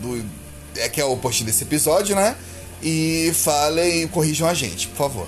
[0.01, 0.25] do
[0.77, 2.37] é, que é o post desse episódio, né?
[2.83, 5.27] E falem, corrijam a gente, por favor.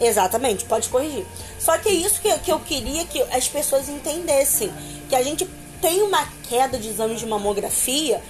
[0.00, 1.24] Exatamente, pode corrigir.
[1.58, 4.72] Só que é isso que, que eu queria que as pessoas entendessem.
[5.08, 5.48] Que a gente
[5.80, 8.20] tem uma queda de exames de mamografia.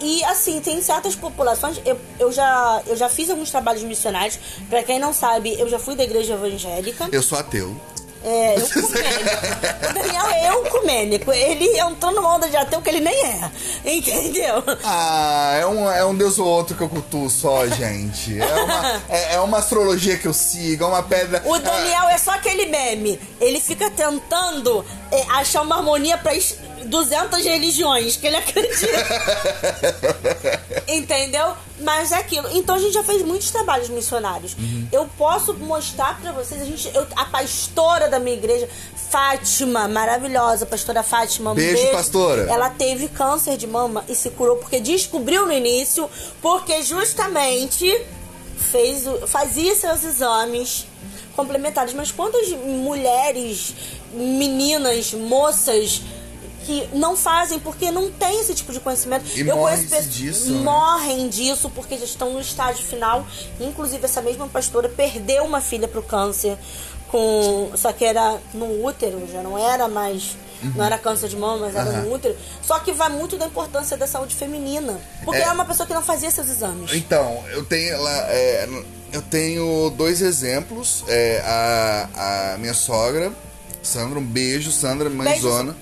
[0.00, 1.80] E assim, tem certas populações.
[1.84, 4.38] Eu, eu, já, eu já fiz alguns trabalhos missionários.
[4.68, 7.08] Pra quem não sabe, eu já fui da igreja evangélica.
[7.12, 7.76] Eu sou ateu.
[8.24, 8.92] É, eucumênico.
[9.90, 11.32] o Daniel é eucumênico.
[11.32, 13.50] Ele entrou numa onda de ateu que ele nem é.
[13.84, 14.62] Entendeu?
[14.84, 18.40] Ah, é um, é um deus ou outro que eu cultuo só, gente.
[18.40, 21.42] É uma, é, é uma astrologia que eu sigo, é uma pedra.
[21.44, 23.20] O Daniel é só aquele meme.
[23.40, 26.34] Ele fica tentando é, achar uma harmonia para
[26.84, 28.86] 200 religiões que ele acredita.
[30.88, 31.54] Entendeu?
[31.80, 32.48] Mas é aquilo.
[32.52, 34.54] Então a gente já fez muitos trabalhos missionários.
[34.54, 34.86] Uhum.
[34.92, 36.60] Eu posso mostrar pra vocês.
[36.62, 38.68] A, gente, eu- a pastora da minha igreja,
[39.10, 41.52] Fátima, maravilhosa, pastora Fátima.
[41.52, 42.42] um Beijo, pastora.
[42.50, 46.08] Ela teve câncer de mama e se curou porque descobriu no início,
[46.40, 47.90] porque justamente
[48.70, 50.86] fez, fazia seus exames
[51.36, 51.92] complementares.
[51.94, 53.74] Mas quantas mulheres,
[54.12, 56.00] meninas, moças
[56.64, 59.24] que não fazem porque não tem esse tipo de conhecimento?
[59.36, 60.60] E Eu conheço pessoas disso, né?
[60.62, 63.26] morrem disso porque já estão no estágio final.
[63.60, 66.56] Inclusive essa mesma pastora perdeu uma filha pro câncer
[67.08, 70.36] com só que era no útero, já não era mais
[70.76, 72.02] não era câncer de mama, mas era Uhum.
[72.08, 72.36] No útero.
[72.62, 74.96] Só que vai muito da importância da saúde feminina.
[75.24, 75.46] Porque É.
[75.46, 76.92] é, uma pessoa que não fazia seus exames.
[76.94, 78.26] Então, eu tenho lá.
[78.30, 78.68] é,
[79.12, 81.02] eu tenho dois exemplos.
[81.08, 83.32] É, a, a minha sogra,
[83.82, 85.76] Sandra, um beijo, Sandra, mãezona.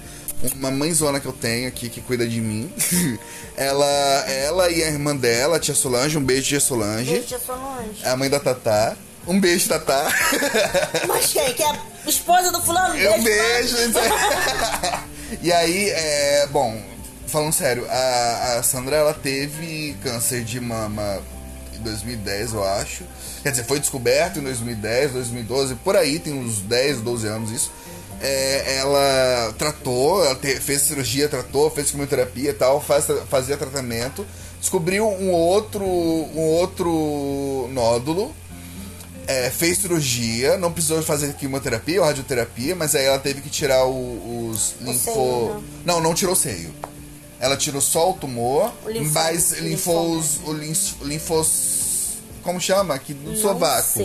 [0.57, 2.73] Uma mãezona que eu tenho aqui que cuida de mim.
[3.57, 3.87] ela,
[4.29, 7.11] ela e a irmã dela, a tia Solange, um beijo, tia Solange.
[7.11, 8.01] Beijo, tia Solange.
[8.03, 8.97] É a mãe da Tatá.
[9.27, 10.11] Um beijo, Tatá.
[11.07, 11.53] Mas quem?
[11.53, 12.95] Que é a esposa do fulano?
[12.95, 13.77] Um beijo.
[15.43, 16.81] e aí, é, bom,
[17.27, 21.21] falando sério, a, a Sandra ela teve câncer de mama
[21.75, 23.05] em 2010, eu acho.
[23.43, 27.71] Quer dizer, foi descoberto em 2010, 2012, por aí, tem uns 10, 12 anos isso
[28.21, 34.27] é, ela tratou, ela te, fez cirurgia, tratou, fez quimioterapia e tal, faz, fazia tratamento,
[34.61, 38.35] descobriu um outro, um outro nódulo,
[39.27, 43.87] é, fez cirurgia, não precisou fazer quimioterapia ou radioterapia, mas aí ela teve que tirar
[43.87, 45.13] o, os linfo...
[45.13, 45.63] Seio, né?
[45.85, 46.75] não, não tirou o seio.
[47.39, 51.81] Ela tirou só o tumor, o linfo, mas linfou os, o linfos
[52.43, 52.95] como chama?
[52.95, 54.01] Aqui no sovaco.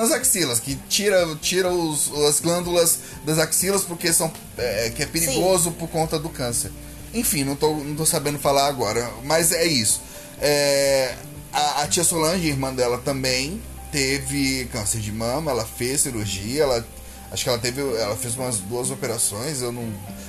[0.00, 5.06] Nas axilas, que tira, tira os, as glândulas das axilas porque são, é, que é
[5.06, 5.72] perigoso Sim.
[5.72, 6.72] por conta do câncer.
[7.12, 10.00] Enfim, não tô, não tô sabendo falar agora, mas é isso.
[10.40, 11.14] É,
[11.52, 13.60] a, a, tia Solange, irmã dela, também
[13.92, 16.86] teve câncer de mama, ela fez cirurgia, ela
[17.30, 19.86] acho que ela teve, ela fez umas duas operações, eu não.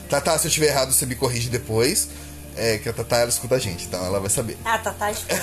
[0.09, 2.09] Tá, tá, se eu estiver errado, você me corrige depois.
[2.55, 4.57] É, que a Tatá ela escuta a gente, então ela vai saber.
[4.65, 5.37] Ah, a Tatá escuta.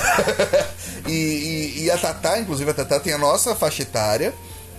[1.06, 4.34] e, e, e, a Tatá, inclusive, a Tatá tem a nossa faixa etária,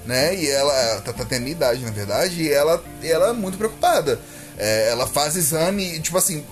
[0.06, 0.36] né?
[0.36, 3.58] E ela, a Tatá tem a minha idade, na verdade, e ela, ela é muito
[3.58, 4.20] preocupada.
[4.58, 6.46] É, ela faz exame, tipo assim,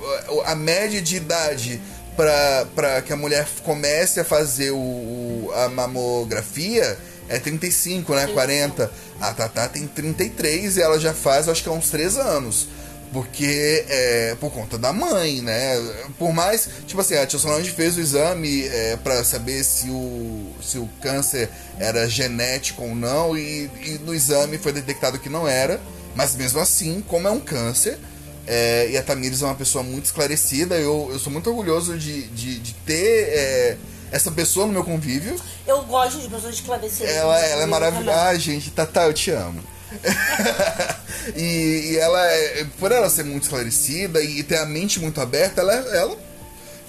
[0.46, 1.82] a média de idade
[2.16, 6.98] para que a mulher comece a fazer o, o, a mamografia
[7.30, 8.28] é 35, né?
[8.28, 8.92] 40.
[9.20, 12.68] A Tatá tem 33 e ela já faz, acho que há uns 3 anos.
[13.14, 15.76] Porque é por conta da mãe, né?
[16.20, 20.52] Por mais, tipo assim, a tia Solange fez o exame é, para saber se o,
[20.62, 25.48] se o câncer era genético ou não, e, e no exame foi detectado que não
[25.48, 25.80] era,
[26.16, 27.98] mas mesmo assim, como é um câncer,
[28.46, 32.24] é, e a Tamires é uma pessoa muito esclarecida, eu, eu sou muito orgulhoso de,
[32.28, 33.78] de, de ter é,
[34.12, 35.36] essa pessoa no meu convívio.
[35.66, 37.14] Eu gosto de pessoas esclarecidas.
[37.14, 38.22] Ela, ela é maravilhosa.
[38.22, 39.62] Ah, gente, Tata, eu te amo.
[41.36, 45.62] e, e, ela, é, por ela ser muito esclarecida e ter a mente muito aberta,
[45.62, 46.18] ela, ela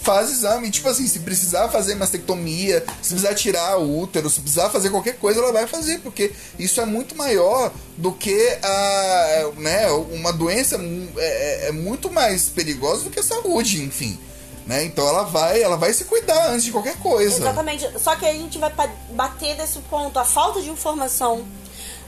[0.00, 0.70] faz exame.
[0.70, 5.16] Tipo assim, se precisar fazer mastectomia, se precisar tirar o útero, se precisar fazer qualquer
[5.18, 10.76] coisa, ela vai fazer, porque isso é muito maior do que a, né, uma doença
[11.16, 14.18] é, é, é muito mais perigosa do que a saúde, enfim.
[14.66, 14.84] Né?
[14.84, 17.37] Então ela vai, ela vai se cuidar antes de qualquer coisa.
[17.37, 17.88] Exatamente.
[17.98, 18.70] Só que a gente vai
[19.12, 21.46] bater nesse ponto, a falta de informação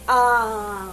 [0.07, 0.91] a,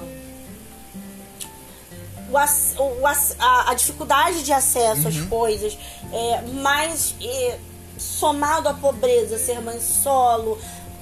[2.29, 5.07] o, a, a dificuldade de acesso uhum.
[5.07, 5.77] às coisas,
[6.11, 7.57] é, mas é,
[7.97, 10.57] somado à pobreza, ser mãe solo,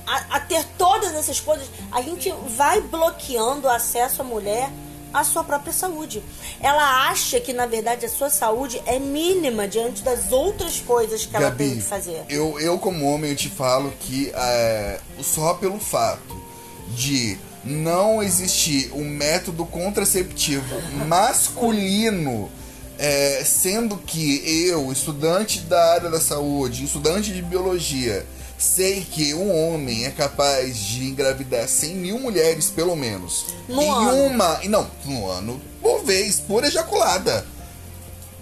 [0.05, 4.69] a, a, ter todas essas coisas, a gente vai bloqueando o acesso à mulher
[5.15, 6.21] à sua própria saúde.
[6.59, 11.31] Ela acha que, na verdade, a sua saúde é mínima diante das outras coisas que
[11.31, 12.25] Gabi, ela tem que fazer.
[12.27, 16.43] Eu, eu, como homem, eu te falo que é, só pelo fato
[16.89, 20.75] de não existir um método contraceptivo
[21.07, 22.49] masculino,
[22.97, 28.25] é, sendo que eu, estudante da área da saúde, estudante de biologia,
[28.57, 33.47] sei que um homem é capaz de engravidar 100 mil mulheres, pelo menos.
[33.67, 34.13] No em ano.
[34.27, 34.59] uma.
[34.65, 37.45] Não, no ano, por vez, por ejaculada.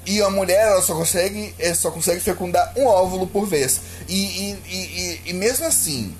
[0.05, 3.79] E a mulher ela só consegue, só consegue fecundar um óvulo por vez.
[4.07, 6.13] E, e, e, e mesmo assim,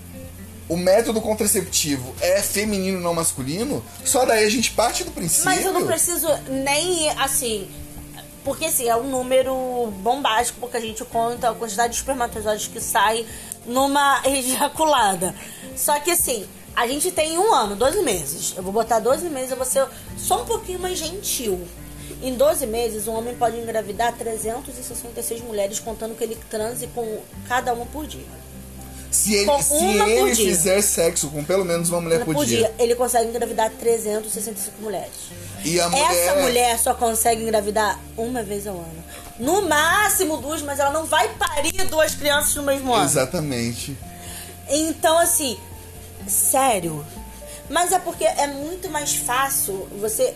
[0.69, 5.45] o método contraceptivo é feminino não masculino, só daí a gente parte do princípio.
[5.45, 7.67] Mas eu não preciso nem assim.
[8.43, 12.81] Porque assim, é um número bombástico, porque a gente conta a quantidade de espermatozoides que
[12.81, 13.25] sai
[13.65, 15.33] numa ejaculada.
[15.75, 16.45] Só que assim,
[16.75, 18.53] a gente tem um ano, 12 meses.
[18.57, 19.85] Eu vou botar 12 meses, eu vou ser
[20.17, 21.65] só um pouquinho mais gentil.
[22.21, 27.73] Em 12 meses, um homem pode engravidar 366 mulheres, contando que ele transe com cada
[27.73, 28.42] uma por dia.
[29.13, 32.57] Se ele, se ele fizer sexo com pelo menos uma mulher por, por dia.
[32.57, 32.75] dia.
[32.79, 35.13] Ele consegue engravidar 365 mulheres.
[35.63, 36.11] E a mulher...
[36.11, 39.03] Essa mulher só consegue engravidar uma vez ao ano.
[39.39, 43.05] No máximo duas, mas ela não vai parir duas crianças no mesmo ano.
[43.05, 43.95] Exatamente.
[44.67, 45.59] Então, assim,
[46.27, 47.05] sério.
[47.69, 50.33] Mas é porque é muito mais fácil você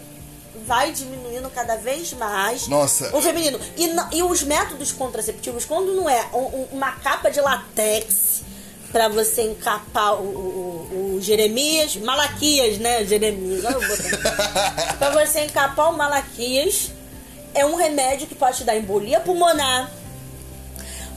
[0.68, 3.16] vai diminuindo cada vez mais Nossa.
[3.16, 3.60] o feminino.
[3.76, 8.44] E, e os métodos contraceptivos, quando não é um, uma capa de latex
[8.92, 13.04] para você encapar o, o, o, Jeremias, Malaquias, né?
[13.06, 13.64] Jeremias,
[14.98, 16.92] para você encapar o Malaquias,
[17.54, 19.92] é um remédio que pode te dar embolia pulmonar,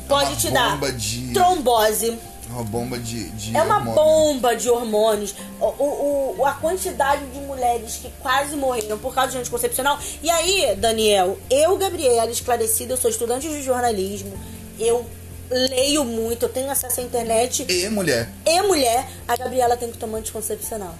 [0.09, 1.33] pode te dar de...
[1.33, 3.94] trombose, Uma bomba de, de É uma hormônio.
[3.94, 5.35] bomba de hormônios.
[5.61, 9.98] O- o- a quantidade de mulheres que quase morreram por causa de anticoncepcional.
[10.22, 14.33] E aí, Daniel, eu, Gabriela, esclarecida, eu sou estudante de jornalismo,
[14.78, 15.06] eu
[15.50, 17.64] leio muito, eu tenho acesso à internet.
[17.68, 18.28] E mulher.
[18.46, 20.94] E mulher, a Gabriela tem que tomar anticoncepcional.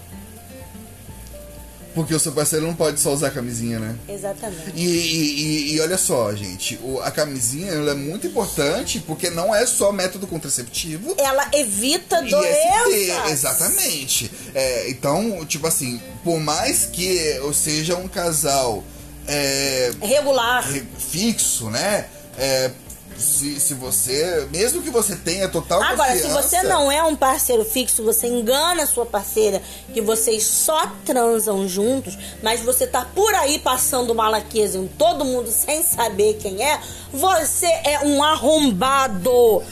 [1.93, 3.97] Porque o seu parceiro não pode só usar camisinha, né?
[4.09, 4.71] Exatamente.
[4.77, 9.67] E, e- e- olha só, gente, o- a camisinha é muito importante porque não é
[9.67, 11.17] só método contraceptivo.
[11.19, 13.33] Ela evita doenças.
[13.33, 14.31] exatamente.
[14.55, 18.85] É, então, tipo assim, por mais que eu seja um casal
[19.27, 20.65] é, Regular.
[20.71, 22.07] re- fixo, né?
[22.39, 22.71] É,
[23.21, 27.15] se, se você, mesmo que você tenha total Agora, se confiança, você não é um
[27.15, 33.05] parceiro fixo, você engana a sua parceira que vocês só transam juntos, mas você tá
[33.15, 36.81] por aí passando malaqueza em todo mundo sem saber quem é,
[37.13, 39.63] você é um arrombado.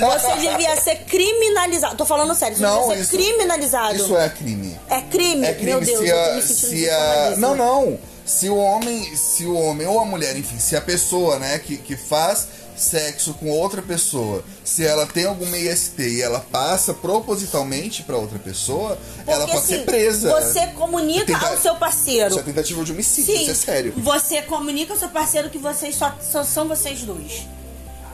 [0.00, 1.96] Você devia ser criminalizado.
[1.96, 3.94] Tô falando sério, você Não, devia ser isso- criminalizado.
[3.96, 4.76] isso é crime.
[4.90, 5.46] É crime?
[5.46, 8.48] É crime Meu Deus, se eu tô a, me sentindo se a não não se
[8.48, 11.96] o homem se o homem ou a mulher enfim se a pessoa né que, que
[11.96, 18.16] faz sexo com outra pessoa se ela tem alguma IST e ela passa propositalmente pra
[18.16, 22.30] outra pessoa ela Porque, pode ser assim, presa Você comunica Tenta- ao seu parceiro.
[22.30, 25.58] isso é tentativa de homicídio Sim, isso é sério Você comunica ao seu parceiro que
[25.58, 27.46] vocês só, só são vocês dois.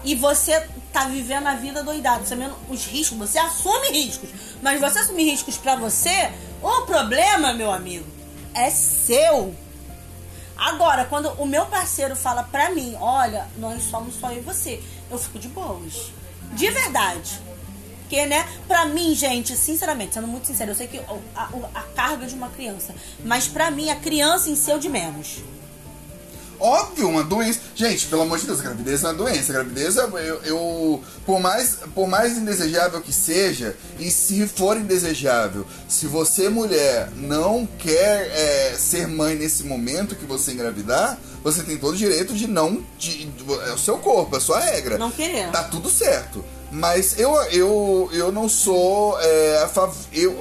[0.04, 3.18] E você tá vivendo a vida doidado, sabendo os riscos.
[3.18, 4.28] Você assume riscos.
[4.62, 6.30] Mas você assumir riscos pra você,
[6.62, 8.06] o problema, meu amigo,
[8.54, 9.52] é seu.
[10.58, 14.82] Agora, quando o meu parceiro fala pra mim, olha, nós somos só eu e você,
[15.10, 16.10] eu fico de boas.
[16.52, 17.40] De verdade.
[18.00, 21.82] Porque, né, pra mim, gente, sinceramente, sendo muito sincero, eu sei que a, o- a
[21.94, 22.94] carga de uma criança,
[23.24, 25.38] mas pra mim, a criança em si é de menos.
[26.60, 27.60] Óbvio, uma doença.
[27.74, 29.52] Gente, pelo amor de Deus, a gravidez não é doença.
[29.52, 34.76] A gravidez, é- eu, eu- por, mais, por mais indesejável que seja, e se for
[34.76, 41.62] indesejável, se você, mulher, não quer é, ser mãe nesse momento que você engravidar, você
[41.62, 42.82] tem todo o direito de não.
[42.98, 44.98] De, de- é o seu corpo, é a sua regra.
[44.98, 45.50] Não querer.
[45.50, 46.44] Tá tudo certo.
[46.70, 49.96] Mas eu, eu, eu não sou é, a favor.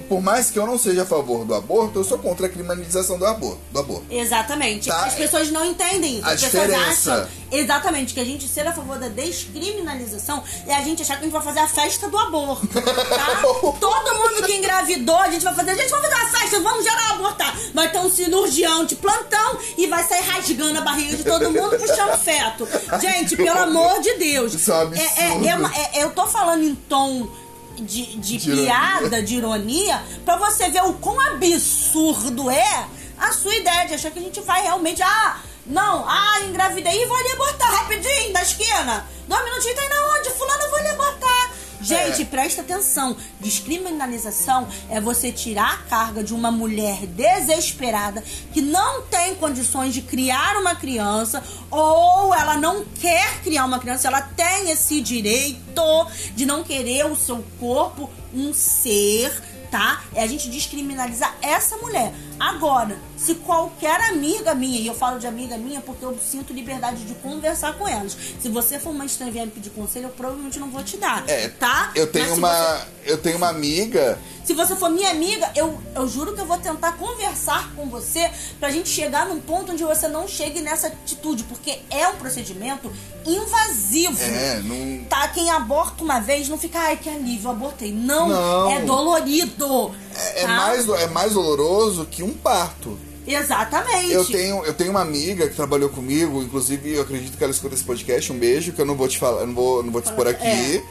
[0.09, 3.17] Por mais que eu não seja a favor do aborto, eu sou contra a criminalização
[3.17, 3.59] do aborto.
[3.71, 4.05] Do aborto.
[4.09, 4.89] Exatamente.
[4.89, 5.05] Tá.
[5.05, 6.19] As pessoas não entendem.
[6.23, 7.13] A As pessoas diferença.
[7.13, 11.21] acham exatamente que a gente ser a favor da descriminalização é a gente achar que
[11.21, 12.67] a gente vai fazer a festa do aborto.
[12.67, 13.41] Tá?
[13.79, 16.83] Todo mundo que engravidou, a gente vai fazer, a gente vai fazer uma festa, vamos
[16.83, 17.57] gerar abortar.
[17.73, 21.77] Vai ter um cirurgião de plantão e vai sair rasgando a barriga de todo mundo
[21.77, 22.67] puxando feto.
[22.99, 24.53] Gente, pelo amor de Deus.
[24.53, 27.27] Isso é um é, é uma- é- eu tô falando em tom
[27.75, 28.65] de, de De ironia.
[28.65, 32.87] piada, de ironia, pra você ver o quão absurdo é
[33.19, 35.01] a sua ideia de achar que a gente vai realmente.
[35.03, 39.05] Ah, não, ah, engravidei e vou ali abortar rapidinho, da esquina.
[39.27, 40.29] Dois minutinhos, tá indo aonde?
[40.31, 41.51] Fulano, eu vou ali abortar.
[41.81, 42.25] Gente, É.
[42.25, 43.15] presta atenção.
[43.39, 50.01] Descriminalização é você tirar a carga de uma mulher desesperada que não tem condições de
[50.01, 56.45] criar uma criança ou ela não quer criar uma criança, ela tem esse direito de
[56.45, 59.31] não querer o seu corpo, um ser,
[59.69, 60.03] tá?
[60.15, 62.11] É a gente descriminalizar essa mulher.
[62.39, 67.03] Agora, se qualquer amiga minha, e eu falo de amiga minha porque eu sinto liberdade
[67.05, 68.15] de conversar com elas.
[68.39, 70.97] Se você for uma estranha e vier me pedir conselho, eu provavelmente não vou te
[70.97, 71.23] dar.
[71.27, 71.91] É, tá?
[71.95, 72.49] Eu tenho Mas uma.
[72.77, 74.19] você- Eu tenho uma amiga.
[74.43, 78.29] se você for minha amiga, eu, eu juro que eu vou tentar conversar com você
[78.59, 82.91] pra gente chegar num ponto onde você não chegue nessa atitude, porque é um procedimento
[83.25, 84.21] invasivo.
[84.21, 85.05] É, não.
[85.05, 87.91] Tá, quem aborta uma vez não fica, ai que alívio, eu abortei.
[87.93, 88.71] Não, Não.
[88.71, 89.93] é dolorido.
[90.15, 90.53] É, é tá?
[90.55, 92.97] mais, é mais doloroso que um parto.
[93.27, 94.13] Exatamente.
[94.13, 97.75] Eu tenho, eu tenho uma amiga que trabalhou comigo, inclusive eu acredito que ela escuta
[97.75, 98.31] esse podcast.
[98.31, 100.45] Um beijo, que eu não vou te falar, não vou, não vou te expor aqui.
[100.45, 100.83] É.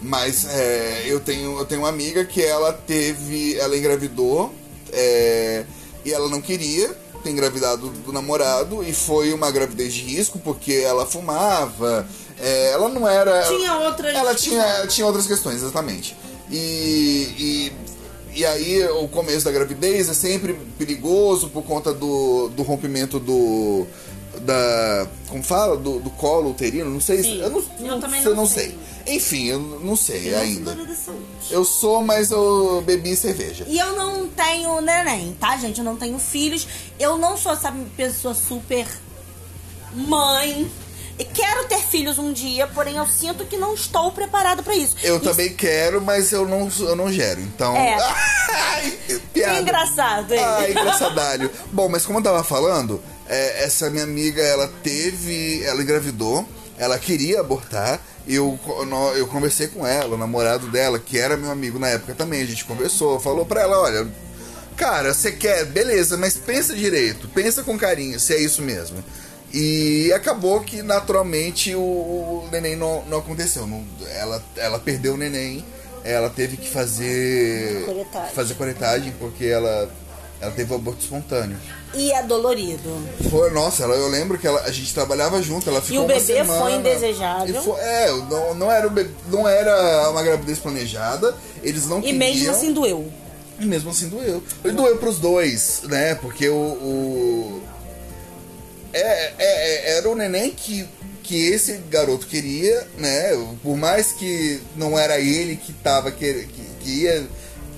[0.00, 3.56] Mas é, eu, tenho, eu tenho uma amiga que ela teve.
[3.58, 4.54] Ela engravidou
[4.92, 5.64] é,
[6.04, 10.72] e ela não queria ter engravidado do namorado e foi uma gravidez de risco porque
[10.72, 12.06] ela fumava.
[12.38, 13.42] é, ela não era.
[13.42, 16.16] Tinha outras Ela tinha, tinha outras questões, exatamente.
[16.50, 17.72] E, e,
[18.34, 23.86] e aí o começo da gravidez é sempre perigoso por conta do, do rompimento do.
[24.42, 25.06] Da.
[25.28, 25.76] Como fala?
[25.76, 27.22] Do, do colo uterino, não sei.
[27.22, 27.40] Sim.
[27.40, 28.66] Eu, não, Eu não, também sei, não não sei.
[28.66, 29.16] sei.
[29.16, 30.76] Enfim, eu não sei Eu ainda.
[31.50, 33.64] Eu sou, mas eu bebi cerveja.
[33.68, 35.78] E eu não tenho neném, tá, gente?
[35.78, 36.66] Eu não tenho filhos.
[36.98, 38.86] Eu não sou essa pessoa super
[39.94, 40.70] mãe.
[41.24, 44.96] Quero ter filhos um dia, porém eu sinto que não estou preparada pra isso.
[45.02, 47.40] Eu Isso também quero, mas eu não, eu não gero.
[47.40, 47.76] Então.
[47.76, 47.96] É.
[48.52, 48.98] Ai,
[49.32, 49.60] piada.
[49.60, 50.40] engraçado, hein?
[50.42, 51.50] Ah, engraçadalho.
[51.72, 55.62] Bom, mas como eu tava falando, é, essa minha amiga, ela teve.
[55.64, 56.46] Ela engravidou,
[56.78, 58.00] ela queria abortar.
[58.26, 58.58] eu,
[59.16, 62.46] eu conversei com ela, o namorado dela, que era meu amigo na época também, a
[62.46, 64.08] gente conversou, falou pra ela, olha,
[64.76, 69.02] cara, você quer, beleza, mas pensa direito, pensa com carinho, se é isso mesmo.
[69.52, 73.66] E acabou que naturalmente o, o neném não, não aconteceu.
[73.66, 73.84] não-
[74.14, 75.64] ela, ela perdeu o neném,
[76.04, 77.84] ela teve que fazer.
[77.84, 78.34] Coletagem.
[78.34, 79.90] Fazer coletagem porque ela,
[80.40, 81.56] ela teve um aborto espontâneo.
[81.92, 82.88] E é dolorido.
[83.28, 86.14] Foi, nossa, ela, eu lembro que ela, a gente trabalhava junto, ela ficou o uma
[86.14, 86.60] bebê semana.
[86.60, 87.60] foi indesejável?
[87.60, 91.34] E foi- é, não, não, era o bebê- não era uma gravidez planejada,
[91.64, 92.18] eles não E queriam.
[92.18, 93.12] mesmo assim doeu.
[93.58, 94.40] E mesmo assim doeu.
[94.64, 96.14] E doeu pros dois, né?
[96.14, 96.54] Porque o.
[96.54, 97.62] o-
[98.92, 100.86] É, é- é- era o neném que,
[101.22, 103.30] que esse garoto queria, né?
[103.62, 107.26] Por mais que não era ele que tava quer- que, que ia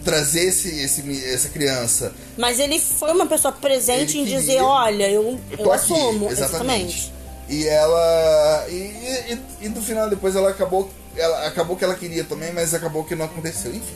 [0.04, 2.12] trazer esse, esse, essa criança.
[2.36, 5.72] Mas ele foi uma pessoa presente Ele em dizer, queria- olha, eu, Eu eu, tô
[5.72, 6.30] aqui, assumo.
[6.30, 7.12] exatamente.
[7.48, 8.66] E ela.
[8.68, 10.90] E, e, e no final depois ela acabou.
[11.14, 13.94] Ela, acabou que ela queria também, mas acabou que não aconteceu, enfim.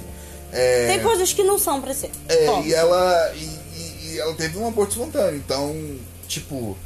[0.52, 2.10] É, Tem coisas que não são pra ser.
[2.28, 3.32] É, e ela.
[3.34, 5.74] E, e- e ela teve um aborto espontâneo, então,
[6.28, 6.76] tipo.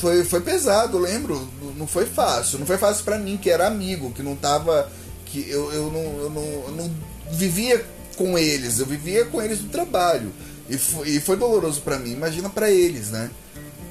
[0.00, 1.48] Foi, foi pesado, lembro.
[1.76, 2.58] Não foi fácil.
[2.58, 4.90] Não foi fácil pra mim, que era amigo, que não tava.
[5.26, 6.90] Que eu, eu, não, eu, não, eu não
[7.30, 7.84] vivia
[8.16, 10.32] com eles, eu vivia com eles no trabalho.
[10.68, 13.30] E foi, e foi doloroso pra mim, imagina pra eles, né?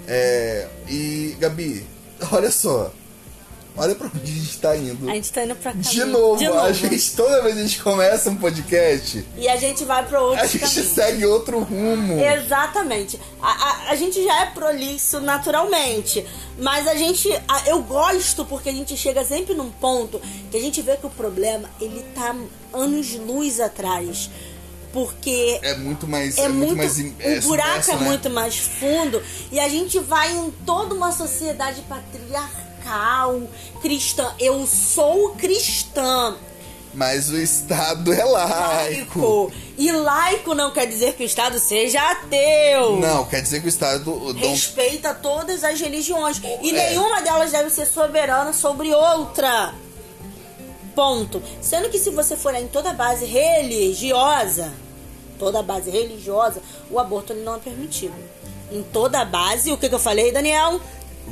[0.07, 1.86] É, e, Gabi,
[2.32, 2.93] olha só.
[3.80, 5.09] Olha pra onde a gente tá indo.
[5.09, 5.80] A gente tá indo pra cá.
[5.80, 9.86] De novo, a gente, toda vez que a gente começa um podcast, E a gente
[9.86, 10.93] vai pra outro a gente caminho.
[10.93, 12.19] segue outro rumo.
[12.19, 13.19] Exatamente.
[13.41, 16.25] A, a, a gente já é prolixo naturalmente.
[16.59, 17.32] Mas a gente.
[17.47, 20.21] a- eu gosto porque a gente chega sempre num ponto
[20.51, 22.36] que a gente vê que o problema ele tá
[22.73, 24.30] anos-luz atrás.
[24.91, 26.38] Porque É muito mais.
[26.39, 26.97] é, muito, mais.
[26.97, 28.01] o é buraco submerso, é né?
[28.05, 29.21] muito mais fundo
[29.51, 32.68] e a gente vai em toda uma sociedade patriarcal
[33.82, 34.34] cristã.
[34.40, 36.36] Eu sou cristã.
[36.94, 39.20] Mas o Estado é laico.
[39.20, 39.52] Laico.
[39.78, 42.98] E laico não quer dizer que o Estado seja ateu.
[43.00, 44.12] Não, quer dizer que o Estado.
[44.12, 46.42] o dom- Respeita todas as religiões.
[46.64, 46.90] E É.
[46.90, 49.74] nenhuma delas deve ser soberana sobre outra.
[50.96, 51.42] Ponto.
[51.62, 54.74] Sendo que se você for em toda base religiosa,
[55.38, 56.60] toda base religiosa,
[56.90, 58.16] o aborto não é permitido.
[58.72, 60.82] Em toda base, o que, que eu falei, Daniel?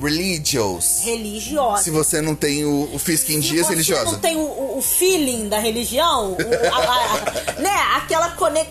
[0.01, 0.99] Religious.
[1.03, 1.83] Religiosa.
[1.83, 4.11] Se você não tem o, o fisco em Se dias você religiosa.
[4.11, 6.37] não tem o, o- feeling da religião, o-
[6.73, 8.67] a- a- né, aquela cone-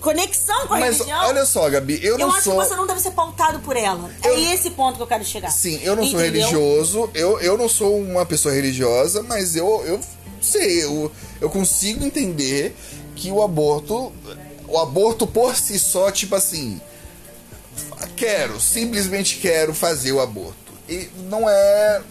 [0.00, 1.26] conexão com a Mas religião.
[1.28, 2.60] olha só, Gabi, eu eu não acho sou.
[2.60, 4.10] que você não deve ser pautado por ela.
[4.24, 5.50] Eu- É esse ponto que eu quero chegar.
[5.50, 6.42] Sim, eu não sou Entendeu?
[6.48, 10.00] religioso, eu, eu não sou uma pessoa religiosa, mas eu, eu
[10.40, 11.10] sei, eu,
[11.40, 12.76] eu consigo entender
[13.16, 14.12] que o aborto.
[14.70, 16.78] O aborto por si só, tipo assim.
[18.16, 20.72] Quero, simplesmente quero fazer o aborto.
[20.88, 22.02] E não é.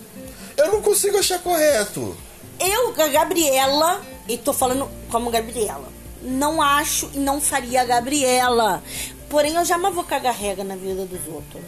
[0.56, 2.16] Eu não consigo achar correto.
[2.60, 5.88] Eu, a Gabriela, e tô falando como Gabriela,
[6.22, 8.84] não acho e não faria a Gabriela.
[9.30, 11.64] Porém, eu jamais vou cagar regra na vida dos outros.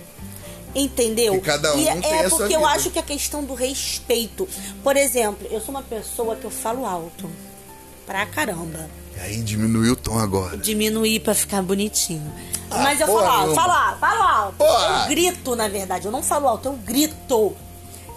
[0.74, 1.36] Entendeu?
[1.36, 4.48] E cada um E é porque eu acho que a questão do respeito.
[4.84, 7.30] Por exemplo, eu sou uma pessoa que eu falo alto.
[8.06, 8.90] Pra caramba.
[9.20, 10.58] E aí diminuiu o tom agora.
[10.58, 12.34] Diminuir pra ficar bonitinho.
[12.72, 14.56] Ah, Mas eu porra falo alto, falo alto, falo alto.
[14.58, 15.02] Porra.
[15.04, 16.06] Eu grito, na verdade.
[16.06, 17.56] Eu não falo alto, eu grito.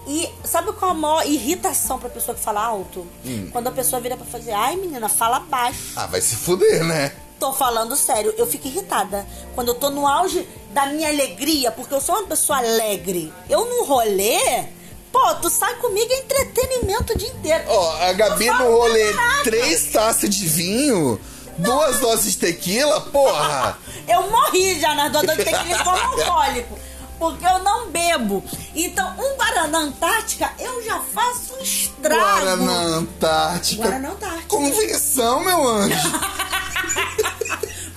[0.06, 3.06] E sabe qual é a maior irritação pra pessoa que fala alto?
[3.24, 3.48] Hum.
[3.50, 5.92] Quando a pessoa vira pra fazer, ai menina, fala baixo.
[5.96, 7.12] Ah, vai se fuder, né?
[7.38, 9.26] Tô falando sério, eu fico irritada.
[9.54, 13.32] Quando eu tô no auge da minha alegria, porque eu sou uma pessoa alegre.
[13.48, 14.66] Eu no rolê,
[15.12, 17.64] pô, tu sai comigo é entretenimento o dia inteiro.
[17.68, 19.12] Ó, a Gabi Não no rolê,
[19.44, 21.20] três taças de vinho,
[21.58, 23.78] duas doses de tequila, porra!
[24.08, 26.78] Eu morri já nas duas doses de tequila como alcoólico.
[27.18, 28.42] Porque eu não bebo.
[28.74, 32.20] Então, um Guaraná Antártica, eu já faço um estrago.
[32.20, 33.82] Guaraná Antártica.
[33.82, 34.48] Guaraná Antártica.
[34.48, 35.94] Convenção, meu anjo.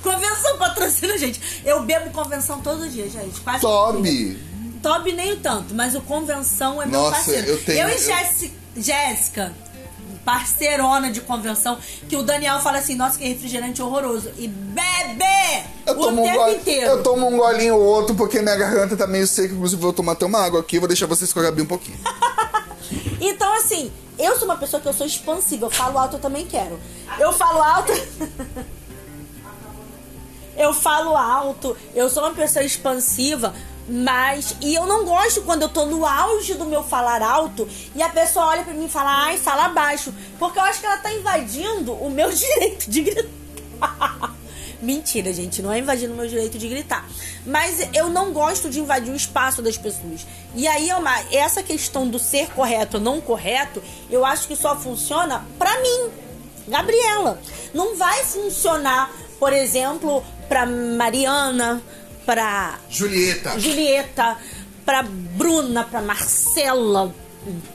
[0.03, 1.41] Convenção patrocina, gente.
[1.65, 3.41] Eu bebo convenção todo dia, gente.
[3.41, 3.61] Quase
[4.03, 4.37] dia.
[4.85, 5.13] Toby.
[5.13, 7.47] Nem o tanto, mas o convenção é meu Nossa, parceiro.
[7.47, 9.53] eu tenho- e eu- Jéssica, Jéssica,
[10.23, 11.77] parceirona de convenção,
[12.09, 14.31] que o Daniel fala assim, nossa, que refrigerante horroroso.
[14.37, 15.23] E bebe
[15.85, 16.87] Eu o tomo, um tempo gole- inteiro.
[16.91, 19.53] eu tomo um golinho ou outro porque minha garganta tá meio seca.
[19.53, 20.79] Inclusive, vou tomar até uma água aqui.
[20.79, 21.97] Vou deixar vocês com a Gabi um pouquinho.
[23.19, 25.65] Então, assim, eu sou uma pessoa que eu sou expansiva.
[25.65, 26.79] Eu falo alto, eu também quero.
[27.17, 27.91] Eu falo alto.
[30.55, 31.75] eu falo alto.
[31.95, 33.53] Eu sou uma pessoa expansiva.
[33.87, 34.55] Mas.
[34.61, 38.09] E eu não gosto quando eu tô no auge do meu falar alto e a
[38.09, 40.13] pessoa olha pra mim e fala, ai, fala baixo.
[40.39, 44.35] Porque eu acho que ela tá invadindo o meu direito de gritar.
[44.81, 47.07] Mentira, gente, não é invadindo o meu direito de gritar.
[47.45, 50.25] Mas eu não gosto de invadir o espaço das pessoas.
[50.53, 54.75] E aí uma, essa questão do ser correto ou não correto, eu acho que só
[54.75, 56.09] funciona pra mim,
[56.67, 57.39] Gabriela.
[57.73, 61.81] Não vai funcionar, por exemplo, pra Mariana,
[62.25, 63.59] pra Julieta.
[63.59, 64.37] Julieta,
[64.85, 67.13] pra Bruna, pra Marcela,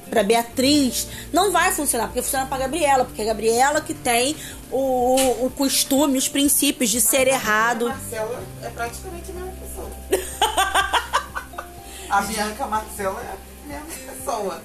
[0.09, 1.07] pra Beatriz.
[1.33, 4.37] Não vai funcionar, porque funciona pra Gabriela, porque é a Gabriela que tem
[4.71, 7.87] o, o, o costume, os princípios de ser errado.
[7.87, 9.91] A Marcela é praticamente a mesma pessoa.
[12.11, 14.63] a Bianca Marcela é a mesma pessoa.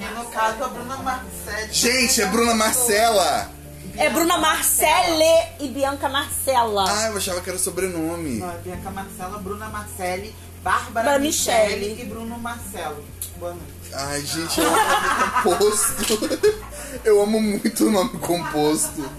[0.00, 1.68] E no caso, a Bruna Marcela.
[1.72, 3.50] Gente, é Bruna Marcela.
[3.98, 5.24] É Bruna Marcele
[5.60, 6.84] e Bianca Marcela.
[6.88, 8.38] Ah, eu achava que era sobrenome.
[8.38, 12.02] Não, é Bianca Marcela, Bruna Marcelli, Bárbara Bárbara Michele Michele.
[12.02, 13.04] e Bruno Marcelo.
[13.38, 13.94] Boa noite.
[13.94, 16.66] Ai, gente, eu amo nome composto.
[17.04, 19.10] Eu amo muito o nome composto.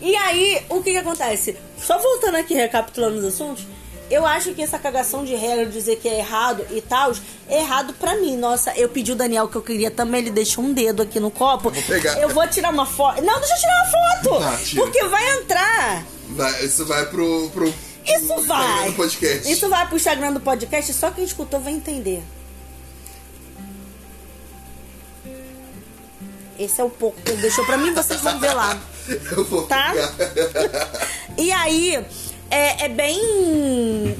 [0.00, 1.56] E aí, o que que acontece?
[1.78, 3.66] Só voltando aqui, recapitulando os assuntos,
[4.10, 7.12] eu acho que essa cagação de regra, dizer que é errado e tal,
[7.48, 8.36] é errado pra mim.
[8.36, 11.30] Nossa, eu pedi o Daniel que eu queria também, ele deixou um dedo aqui no
[11.30, 11.70] copo.
[11.70, 12.18] vou pegar.
[12.20, 13.22] Eu vou tirar uma foto.
[13.22, 14.40] Não, deixa eu tirar uma foto!
[14.40, 16.04] Tá, porque vai entrar.
[16.30, 17.50] Vai, isso vai pro.
[17.50, 17.74] pro
[18.06, 18.88] Isso vai.
[18.88, 19.50] No podcast.
[19.50, 22.22] Isso vai pro Instagram do podcast, só quem escutou vai entender.
[26.58, 28.78] Esse é o pouco que ele deixou pra mim, vocês vão ver lá.
[29.36, 29.90] Eu vou Tá?
[29.92, 31.14] pegar.
[31.36, 32.04] E aí,
[32.54, 34.16] é, é bem.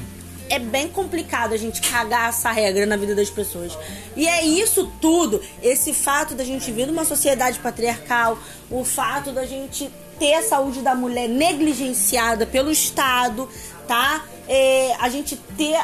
[0.47, 3.75] É bem complicado a gente cagar essa regra na vida das pessoas.
[4.15, 8.37] E é isso tudo, esse fato da gente vir numa sociedade patriarcal,
[8.69, 13.49] o fato da gente ter a saúde da mulher negligenciada pelo Estado,
[13.87, 14.23] tá?
[14.47, 15.81] É, a gente ter a,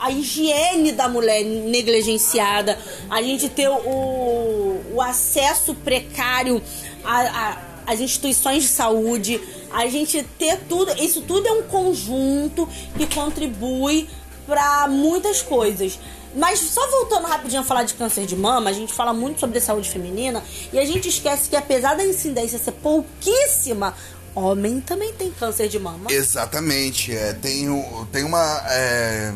[0.00, 2.78] a, a higiene da mulher negligenciada,
[3.10, 6.62] a gente ter o, o acesso precário
[7.04, 9.40] a, a as instituições de saúde,
[9.72, 14.06] a gente ter tudo, isso tudo é um conjunto que contribui
[14.46, 15.98] para muitas coisas.
[16.36, 19.58] Mas só voltando rapidinho a falar de câncer de mama, a gente fala muito sobre
[19.58, 23.94] saúde feminina e a gente esquece que apesar da incidência ser pouquíssima,
[24.34, 26.12] homem também tem câncer de mama.
[26.12, 27.16] Exatamente.
[27.16, 27.66] É, tem,
[28.12, 29.32] tem uma é,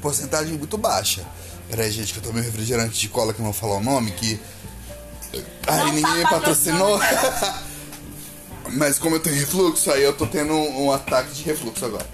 [0.00, 1.22] porcentagem muito baixa.
[1.68, 4.12] Peraí, gente, que eu tomei um refrigerante de cola que não vou falar o nome,
[4.12, 4.40] que.
[5.66, 7.00] Ai, Não ninguém tá me patrocinou.
[8.72, 12.06] Mas como eu tenho refluxo, aí eu tô tendo um, um ataque de refluxo agora.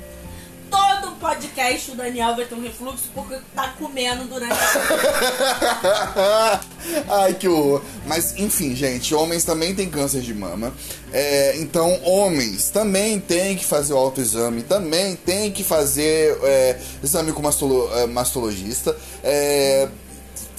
[0.70, 6.60] Todo podcast o Daniel vai ter um refluxo porque tá comendo durante a
[7.08, 7.82] Ai, que horror.
[8.06, 10.72] Mas, enfim, gente, homens também têm câncer de mama.
[11.12, 17.32] É, então, homens também têm que fazer o autoexame, também têm que fazer é, exame
[17.32, 18.96] com mastolo, é, mastologista.
[19.22, 19.88] É,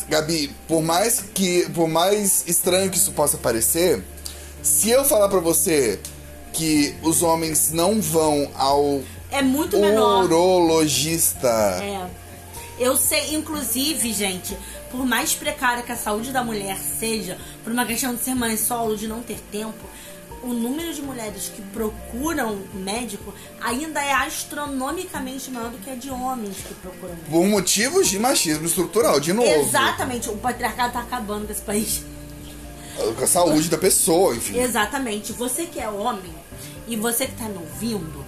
[0.10, 1.70] Gabi, por mais que.
[1.72, 4.04] Por mais estranho que isso possa parecer,
[4.64, 6.00] se eu falar pra você
[6.54, 9.02] que os homens não vão ao
[9.32, 10.24] É muito menor.
[10.24, 11.48] urologista.
[11.82, 12.08] É.
[12.80, 14.56] Eu sei, inclusive, gente,
[14.92, 18.56] por mais precária que a saúde da mulher seja, por uma questão de ser mãe
[18.56, 19.74] solo, de não ter tempo,
[20.48, 26.10] o número de mulheres que procuram médico ainda é astronomicamente maior do que a de
[26.10, 27.32] homens que procuram médico.
[27.32, 29.48] Por motivos de machismo estrutural, de novo.
[29.48, 32.02] Exatamente, o patriarcado tá acabando com esse país.
[33.18, 34.58] Com a saúde da pessoa, enfim.
[34.58, 35.32] Exatamente.
[35.34, 36.34] Você que é homem
[36.88, 38.26] e você que tá me ouvindo,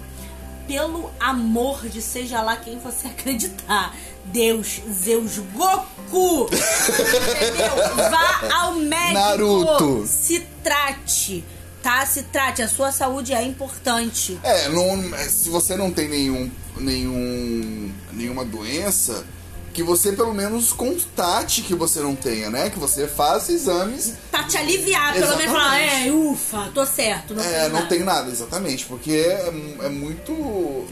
[0.68, 3.96] pelo amor de seja lá quem você acreditar,
[4.26, 7.76] Deus, Zeus, Goku, entendeu?
[7.96, 9.14] Vá ao médico.
[9.14, 10.06] Naruto.
[10.06, 11.42] Se trate,
[11.82, 12.04] tá?
[12.06, 12.62] Se trate.
[12.62, 14.38] A sua saúde é importante.
[14.42, 19.24] É, não, se você não tem nenhum, nenhum, nenhuma doença,
[19.72, 22.70] que você pelo menos constate que você não tenha, né?
[22.70, 24.14] Que você faça exames.
[24.30, 27.34] Pra te aliviar, pelo menos falar, é, ufa, tô certo.
[27.34, 27.86] Não É, tenho não nada.
[27.88, 29.52] tem nada, exatamente, porque é,
[29.82, 30.86] é muito.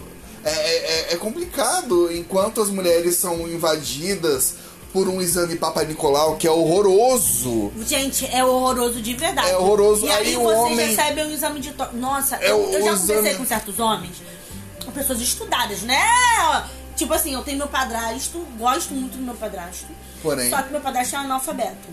[0.44, 0.50] É,
[1.10, 4.54] é, é complicado enquanto as mulheres são invadidas
[4.92, 7.70] por um exame Papa Nicolau que é horroroso.
[7.86, 9.50] Gente, é horroroso de verdade.
[9.50, 10.06] É horroroso.
[10.06, 11.96] E aí, Aí o vocês homem- recebem um exame de toque.
[11.96, 14.16] Nossa, É eu, eu já conversei exame- com certos homens,
[14.84, 16.00] com pessoas estudadas, né?
[16.96, 19.86] Tipo assim, eu tenho meu padrasto, gosto muito do meu padrasto.
[20.22, 20.50] Porém.
[20.50, 21.88] Só que meu padrasto é analfabeto.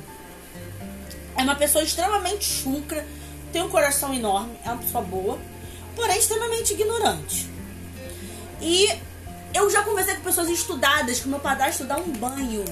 [1.37, 3.05] É uma pessoa extremamente chucra,
[3.51, 5.37] tem um coração enorme, é uma pessoa boa,
[5.95, 7.49] porém extremamente ignorante.
[8.61, 8.89] E
[9.55, 12.63] eu já conversei com pessoas estudadas que meu padrasto dá um banho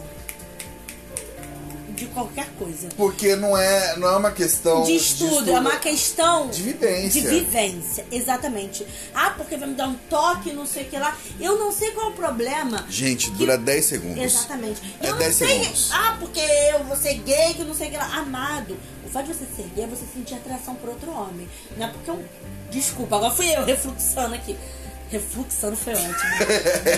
[1.96, 2.90] de qualquer coisa.
[2.98, 7.22] Porque não é, não é uma questão De estudo, é uma questão de vivência.
[7.22, 8.86] de vivência, exatamente.
[9.14, 11.16] Ah, porque vai me dar um toque, não sei o que lá.
[11.40, 12.86] Eu não sei qual é o problema.
[12.90, 14.24] Gente, Que- dura 10 segundos.
[14.24, 14.82] Exatamente.
[15.00, 15.48] É eu não 10 sei.
[15.48, 15.90] segundos.
[15.94, 18.06] Ah, porque eu vou ser gay, que não sei o que lá.
[18.18, 18.76] Amado,
[19.06, 21.48] o fato de você ser gay é você sentir atração por outro homem.
[21.78, 22.24] Não é porque eu.
[22.72, 24.58] Desculpa, agora fui eu refluxando aqui.
[25.14, 26.16] Refluxando foi ótimo.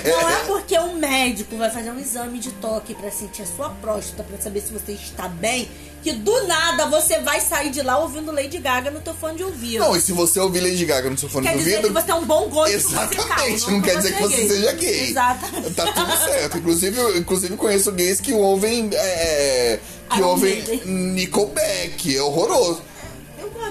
[0.05, 3.69] não é porque o médico vai fazer um exame de toque pra sentir a sua
[3.69, 5.69] próstata, pra saber se você está bem,
[6.01, 9.43] que do nada você vai sair de lá ouvindo Lady Gaga no teu fone de
[9.43, 9.79] ouvido.
[9.79, 11.93] Não, e se você ouvir Lady Gaga no seu fone Quer de dizer ouvido.
[11.93, 14.47] que você é um bom gosto Exatamente, musical, não que quer dizer que você é
[14.47, 15.09] seja gay.
[15.09, 15.73] Exatamente.
[15.73, 16.57] Tá tudo certo.
[16.57, 18.89] Inclusive, eu- inclusive conheço gays que ouvem.
[18.93, 20.63] é, que Iron ouvem.
[20.85, 22.81] Nickelback, é horroroso.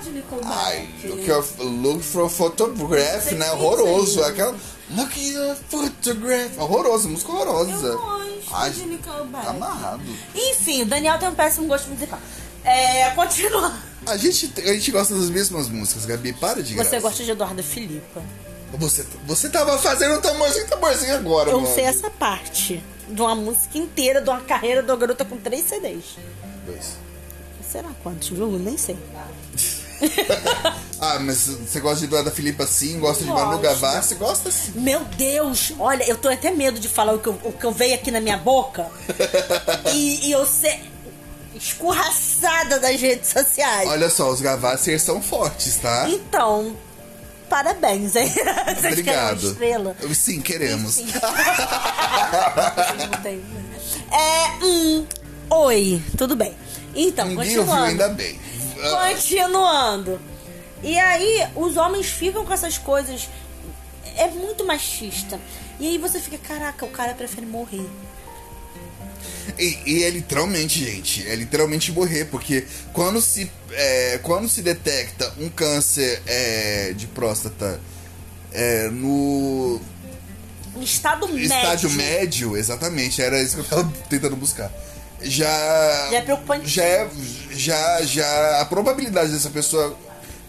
[0.07, 0.53] Eu gosto de Nickelback.
[0.53, 3.51] Ai, look, of, look for photograph, Sei né?
[3.53, 4.23] Horroroso.
[4.23, 4.31] aí.
[4.31, 4.57] Aquela.
[4.91, 6.59] Look at your photograph.
[6.59, 7.87] Horroroso, música horrorosa.
[7.87, 9.45] Eu gosto Ai, de Nickelback.
[9.45, 10.03] Tá amarrado.
[10.35, 12.19] Enfim, o Daniel tem um péssimo gosto musical.
[12.65, 13.73] É, continua.
[14.07, 16.33] A gente, a gente gosta das mesmas músicas, Gabi.
[16.35, 16.91] Para de graça.
[16.91, 18.23] Você gosta de Eduarda Filipa.
[18.75, 21.75] Você, você tava fazendo tamborzinho, tamborzinho agora, Eu mano.
[21.75, 25.65] sei essa parte de uma música inteira, de uma carreira de uma garota com três
[25.65, 26.17] CDs.
[26.67, 26.97] Dois.
[27.71, 28.47] Será quantos, viu?
[28.59, 28.97] Nem sei.
[31.01, 33.59] Ah, mas você gosta de Eduarda Filipa sim, gosta de Manu.
[33.59, 34.73] Gavassi, gosta sim.
[34.77, 35.75] Meu Deus!
[35.79, 38.11] Olha, eu tô até medo de falar o que eu, o que eu veio aqui
[38.11, 38.87] na minha boca.
[39.93, 40.81] e, e eu ser
[41.55, 43.89] escorraçada das redes sociais.
[43.89, 46.07] Olha só, os Gavassi são fortes, tá?
[46.09, 46.75] Então,
[47.51, 48.29] parabéns, hein?
[48.75, 49.47] Vocês Obrigado.
[49.49, 49.97] estrela?
[50.15, 50.95] Sim, queremos.
[50.95, 51.07] Sim.
[54.11, 55.07] É, hum,
[55.51, 56.55] oi, tudo bem.
[56.95, 57.85] Então, Ninguém ouviu continuando.
[57.91, 58.39] ainda bem.
[58.85, 60.21] Ah, Continuando.
[60.83, 63.29] E aí, os homens ficam com essas coisas.
[64.17, 65.41] É muito machista.
[65.81, 67.87] E aí você fica, caraca, o cara prefere morrer.
[69.59, 75.33] E, e é literalmente, gente, é literalmente morrer, porque quando se, é, quando se detecta
[75.39, 77.81] um câncer é, de próstata
[78.53, 79.81] é, no
[80.81, 81.45] estado médio.
[81.45, 84.73] estágio médio, exatamente, era isso que eu tava tentando buscar.
[85.21, 85.47] Já.
[86.11, 86.69] Já é preocupante.
[86.69, 87.11] Já, é-
[87.51, 89.97] já, já a probabilidade dessa pessoa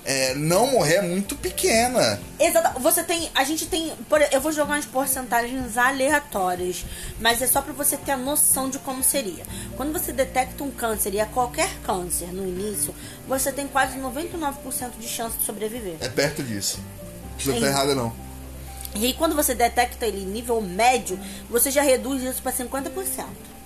[0.03, 2.19] é, não morrer é muito pequena.
[2.39, 2.79] Exato.
[2.79, 3.29] Você tem.
[3.33, 3.91] A gente tem.
[4.09, 6.85] por- eu vou jogar umas porcentagens aleatórias.
[7.19, 9.43] Mas é só pra você ter a noção de como seria.
[9.75, 12.93] Quando você detecta um câncer, e é qualquer câncer no início,
[13.27, 15.95] você tem quase 99% de chance de sobreviver.
[16.01, 16.79] É perto disso.
[17.39, 18.13] Você não tá errada, não.
[18.95, 23.25] E aí, quando você detecta ele em nível médio, você já reduz isso pra 50%.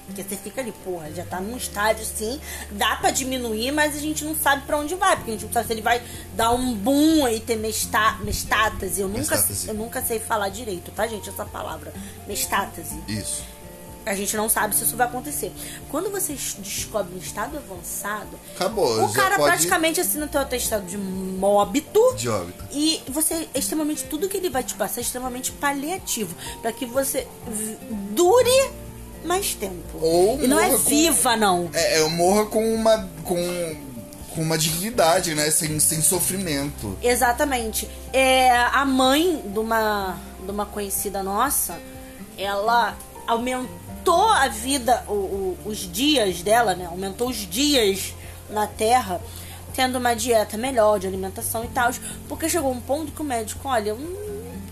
[0.09, 2.39] Porque você fica ali, porra, já tá num estágio assim,
[2.71, 5.15] dá pra diminuir, mas a gente não sabe pra onde vai.
[5.15, 6.01] Porque a gente não sabe se ele vai
[6.35, 9.01] dar um boom e ter mesta, mestástase.
[9.01, 9.67] Eu nunca, Mestástase.
[9.67, 11.29] eu nunca sei falar direito, tá, gente?
[11.29, 11.93] Essa palavra.
[12.27, 12.99] Mestástase.
[13.07, 13.43] Isso.
[14.05, 15.51] A gente não sabe se isso vai acontecer.
[15.89, 19.03] Quando você descobre um estado avançado, Acabou.
[19.05, 19.51] o cara pode...
[19.51, 20.97] praticamente assina teu atestado de
[21.43, 22.15] óbito.
[22.15, 22.65] De óbito.
[22.71, 26.85] E você é extremamente tudo que ele vai te passar é extremamente paliativo para que
[26.87, 27.27] você
[28.11, 28.71] dure
[29.23, 29.97] mais tempo.
[30.01, 31.69] Ou e não é com- viva não.
[31.73, 33.09] É, eu morra com uma.
[33.23, 33.75] com,
[34.33, 35.49] com uma dignidade, né?
[35.51, 36.97] Sem, sem sofrimento.
[37.01, 37.89] Exatamente.
[38.13, 41.77] É, a mãe de uma de uma conhecida nossa,
[42.37, 42.95] ela
[43.27, 46.85] aumentou a vida, o- o- os dias dela, né?
[46.85, 48.13] Aumentou os dias
[48.49, 49.21] na Terra,
[49.75, 51.91] tendo uma dieta melhor de alimentação e tal,
[52.27, 53.95] porque chegou um ponto que o médico, olha,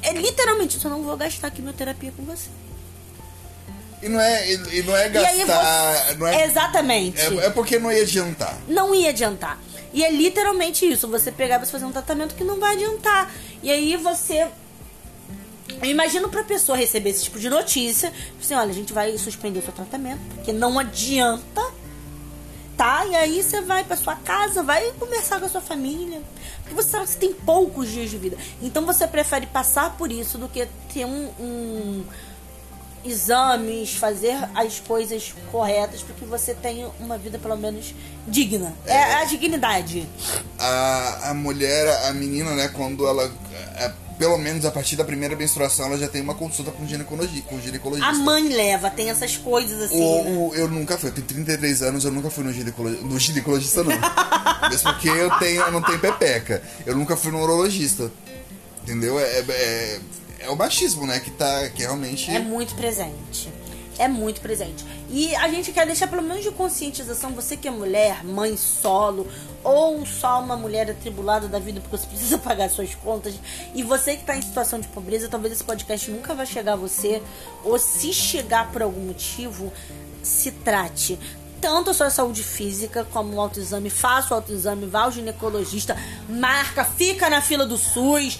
[0.02, 2.50] é literalmente, eu não vou gastar quimioterapia com você.
[4.02, 6.06] E não é, e, não é gastar.
[6.06, 6.14] você...
[6.16, 7.20] não é, Exatamente.
[7.20, 8.58] é, é porque não ia adiantar.
[8.68, 9.60] não ia adiantar.
[9.94, 13.32] E é literalmente isso, você pegar e você fazer um tratamento que não vai adiantar.
[13.64, 14.48] E aí você.
[15.82, 19.60] Eu imagino pra pessoa receber esse tipo de notícia, assim, olha, a gente vai suspender
[19.60, 21.62] o seu tratamento, porque não adianta,
[22.78, 23.06] tá?
[23.06, 26.22] E aí você vai pra sua casa, vai conversar com a sua família.
[26.64, 28.38] Porque você sabe que você tem poucos dias de vida.
[28.62, 32.04] Então você prefere passar por isso do que ter um- um
[33.08, 37.94] exames, fazer as coisas corretas para que você tenha uma vida pelo menos
[38.28, 38.74] digna.
[38.86, 40.08] É, a dignidade.
[40.60, 43.32] A, a mulher, a menina, né, quando ela.
[43.76, 47.42] é, pelo menos a partir da primeira menstruação, ela já tem uma consulta com ginecologia,
[47.44, 48.10] com ginecologista.
[48.10, 50.02] A mãe leva, tem essas coisas assim.
[50.02, 50.62] O, né?
[50.62, 53.92] eu nunca fui, eu tenho 33 anos, eu nunca fui no, ginecolo, no ginecologista, não.
[54.70, 56.64] Mesmo porque eu, tenho, eu não tenho pepeca.
[56.86, 58.12] Eu nunca fui no urologista.
[58.84, 59.20] Entendeu?
[59.20, 60.00] É, é,
[60.40, 61.20] é o machismo, né?
[61.20, 61.70] Que tá.
[61.70, 62.30] Que realmente.
[62.30, 63.52] É muito presente.
[64.00, 64.86] É muito presente.
[65.10, 69.28] E a gente quer deixar pelo menos de conscientização, você que é mulher, mãe solo,
[69.64, 73.34] ou só uma mulher atribulada da vida porque você precisa pagar suas contas,
[73.74, 76.76] e você que está em situação de pobreza, talvez esse podcast nunca vai chegar a
[76.76, 77.24] você,
[77.64, 79.74] ou se chegar por algum motivo,
[80.22, 81.18] se trate.
[81.60, 83.90] tanto a sua saúde física como o autoexame.
[83.90, 85.98] Faça o autoexame, vá ao ginecologista,
[86.30, 88.40] marca, fica na fila do SUS,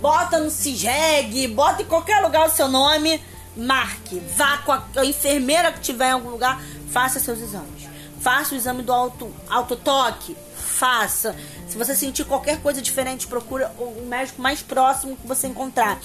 [0.00, 3.20] bota no CISREG, bota em qualquer lugar o seu nome,
[3.56, 4.20] marque.
[4.36, 7.88] Vá com a, a enfermeira que tiver em algum lugar, faça seus exames.
[8.20, 11.34] Faça o exame do auto, autotoque, faça.
[11.68, 16.00] Se você sentir qualquer coisa diferente, procura o médico mais próximo que você encontrar.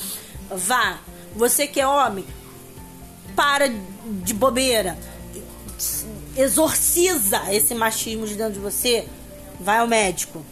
[0.50, 1.00] Vá.
[1.36, 2.26] Você que é homem,
[3.36, 4.98] para de bobeira.
[6.38, 9.08] Exorciza esse machismo de dentro de você.
[9.60, 10.46] Vai ao médico.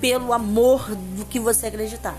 [0.00, 2.16] Pelo amor do que você acreditar.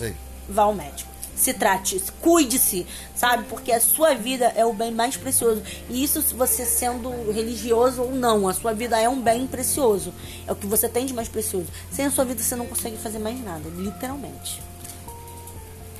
[0.00, 0.14] Aí.
[0.48, 1.10] Vá ao médico.
[1.34, 3.44] Se trate, cuide-se, sabe?
[3.48, 5.62] Porque a sua vida é o bem mais precioso.
[5.88, 10.12] E isso se você sendo religioso ou não, a sua vida é um bem precioso.
[10.46, 11.66] É o que você tem de mais precioso.
[11.90, 14.62] Sem a sua vida você não consegue fazer mais nada, literalmente.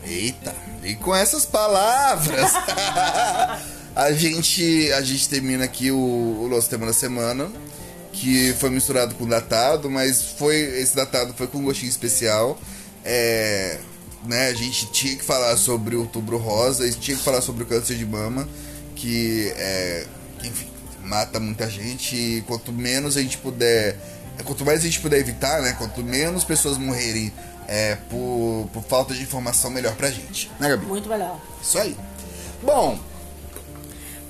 [0.04, 2.52] Eita, e com essas palavras,
[3.96, 7.50] a gente a gente termina aqui o, o nosso tema da semana,
[8.12, 12.58] que foi misturado com datado, mas foi esse datado foi com um gostinho especial.
[13.04, 13.78] É,
[14.24, 17.66] né, a gente tinha que falar sobre o outubro rosa, tinha que falar sobre o
[17.66, 18.48] câncer de mama,
[18.94, 20.06] que é,
[20.38, 20.68] que, enfim,
[21.02, 23.98] mata muita gente e quanto menos a gente puder,
[24.44, 27.32] quanto mais a gente puder evitar, né, quanto menos pessoas morrerem
[27.66, 30.50] é, por, por falta de informação, melhor pra gente.
[30.60, 30.86] Né, Gabi?
[30.86, 31.40] Muito melhor.
[31.60, 31.96] Isso aí.
[32.62, 32.98] Bom,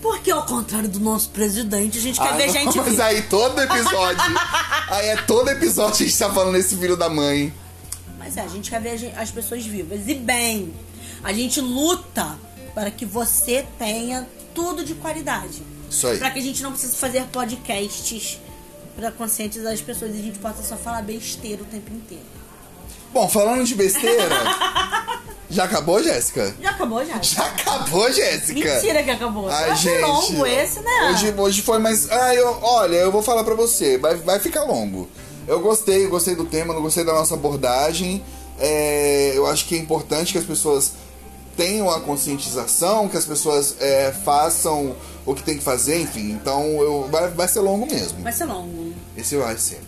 [0.03, 3.23] Porque ao contrário do nosso presidente, a gente quer ah, ver não, gente mas aí
[3.23, 4.21] todo episódio,
[4.91, 7.55] aí é todo episódio a gente tá falando desse filho da mãe.
[8.19, 10.01] Mas é, a gente quer ver as pessoas vivas.
[10.09, 10.75] E bem,
[11.23, 12.37] a gente luta
[12.75, 15.63] para que você tenha tudo de qualidade.
[15.89, 16.19] Isso aí.
[16.19, 18.41] Para que a gente não precise fazer podcasts
[18.97, 22.25] para conscientizar as pessoas e a gente possa só falar besteira o tempo inteiro.
[23.13, 24.29] Bom, falando de besteira,
[25.53, 26.55] já acabou, Jéssica?
[26.61, 27.21] Já acabou já?
[27.23, 28.75] Já acabou, Jéssica?
[28.75, 29.49] Mentira que acabou.
[29.49, 30.01] Ai, Ai, gente.
[30.03, 31.11] longo esse, né?
[31.11, 32.11] Hoje, hoje foi mais.
[32.11, 35.09] Ah, eu, olha, eu vou falar pra você, vai, vai ficar longo.
[35.47, 38.25] Eu gostei, eu gostei do tema, não gostei da nossa abordagem.
[38.59, 40.93] É, eu acho que é importante que as pessoas
[41.57, 44.95] tenham a conscientização, que as pessoas é, façam
[45.27, 46.31] o que tem que fazer, enfim.
[46.31, 48.23] Então eu, vai, vai ser longo mesmo.
[48.23, 48.93] Vai ser longo.
[49.17, 49.81] Esse vai ser.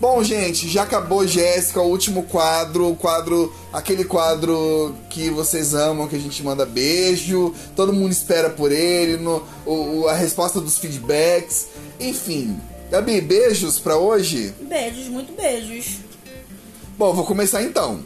[0.00, 6.08] Bom, gente, já acabou Jéssica, o último quadro, o quadro, aquele quadro que vocês amam,
[6.08, 10.78] que a gente manda beijo, todo mundo espera por ele, no, o, a resposta dos
[10.78, 11.66] feedbacks,
[12.00, 12.58] enfim.
[12.90, 14.54] Gabi, beijos pra hoje?
[14.62, 15.98] Beijos, muito beijos.
[16.96, 18.00] Bom, vou começar então.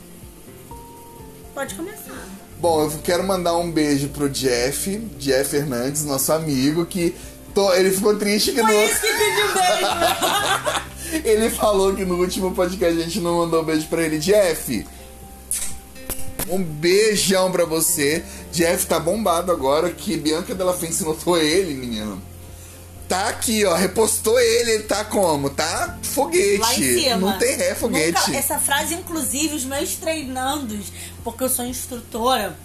[1.55, 2.28] Pode começar.
[2.59, 7.14] Bom, eu quero mandar um beijo pro Jeff, Jeff Fernandes, nosso amigo, que
[7.55, 8.61] to- ele ficou triste que.
[8.61, 10.84] Foi esse que pediu beijo.
[11.13, 14.19] Ele falou que no último podcast a gente não mandou beijo pra ele.
[14.19, 14.87] Jeff,
[16.49, 18.25] um beijão pra você.
[18.53, 22.21] Jeff tá bombado agora que Bianca Della Fence notou ele, menino.
[23.09, 25.51] Tá aqui, ó, repostou ele, ele tá como?
[25.51, 26.57] Tá foguete.
[26.59, 27.17] Lá em cima.
[27.33, 28.19] Não tem ré, foguete.
[28.29, 30.87] Nunca- essa frase, inclusive, os meus treinandos,
[31.23, 32.57] porque eu sou instrutora,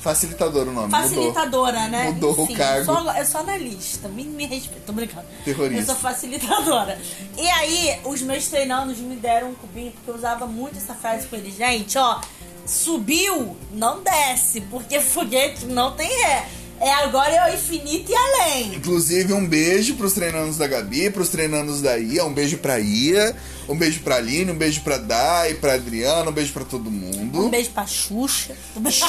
[0.00, 1.00] Facilitador o nome, mudou.
[1.00, 2.04] facilitadora, né?
[2.12, 2.78] Mudou o cargo.
[2.78, 5.26] Eu sou, eu sou analista, me, me respeita, tô brincando.
[5.44, 5.82] Terrorista.
[5.82, 6.98] Eu sou facilitadora.
[7.36, 11.26] E aí, os meus treinandos me deram um cubinho, porque eu usava muito essa frase
[11.26, 11.54] com eles.
[11.54, 12.20] Gente, ó,
[12.64, 16.48] subiu, não desce, porque foguete não tem ré.
[16.80, 18.74] É agora é o infinito e além.
[18.74, 23.36] Inclusive, um beijo pros treinandos da Gabi, pros treinandos da Ia, um beijo pra Ia,
[23.68, 27.46] um beijo pra Aline, um beijo pra Dai, pra Adriana, um beijo pra todo mundo.
[27.46, 28.56] Um beijo pra Xuxa.
[28.74, 29.04] Um beijo...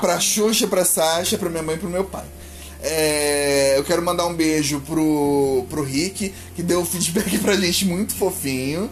[0.00, 2.24] pra Xuxa, pra Sasha, pra minha mãe e pro meu pai.
[2.82, 7.84] É, eu quero mandar um beijo pro, pro Rick, que deu um feedback pra gente
[7.86, 8.90] muito fofinho.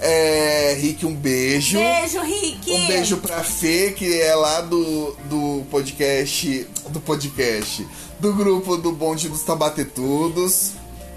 [0.00, 1.78] É, Rick, um beijo.
[1.78, 2.72] Beijo, Rick.
[2.72, 6.66] Um beijo pra Fê, que é lá do, do podcast.
[6.88, 7.86] Do podcast.
[8.18, 10.72] Do grupo do Bonde dos Tabatetudos.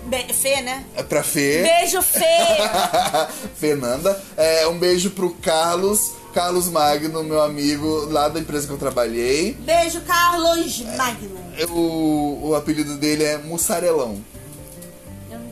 [0.05, 0.85] Be Fê, né?
[0.95, 1.63] É pra Fê.
[1.63, 2.21] Beijo, Fê.
[3.55, 4.21] Fernanda.
[4.37, 6.11] É, um beijo pro Carlos.
[6.33, 9.53] Carlos Magno, meu amigo lá da empresa que eu trabalhei.
[9.53, 11.37] Beijo, Carlos Magno.
[11.71, 14.23] O, o apelido dele é Mussarelão.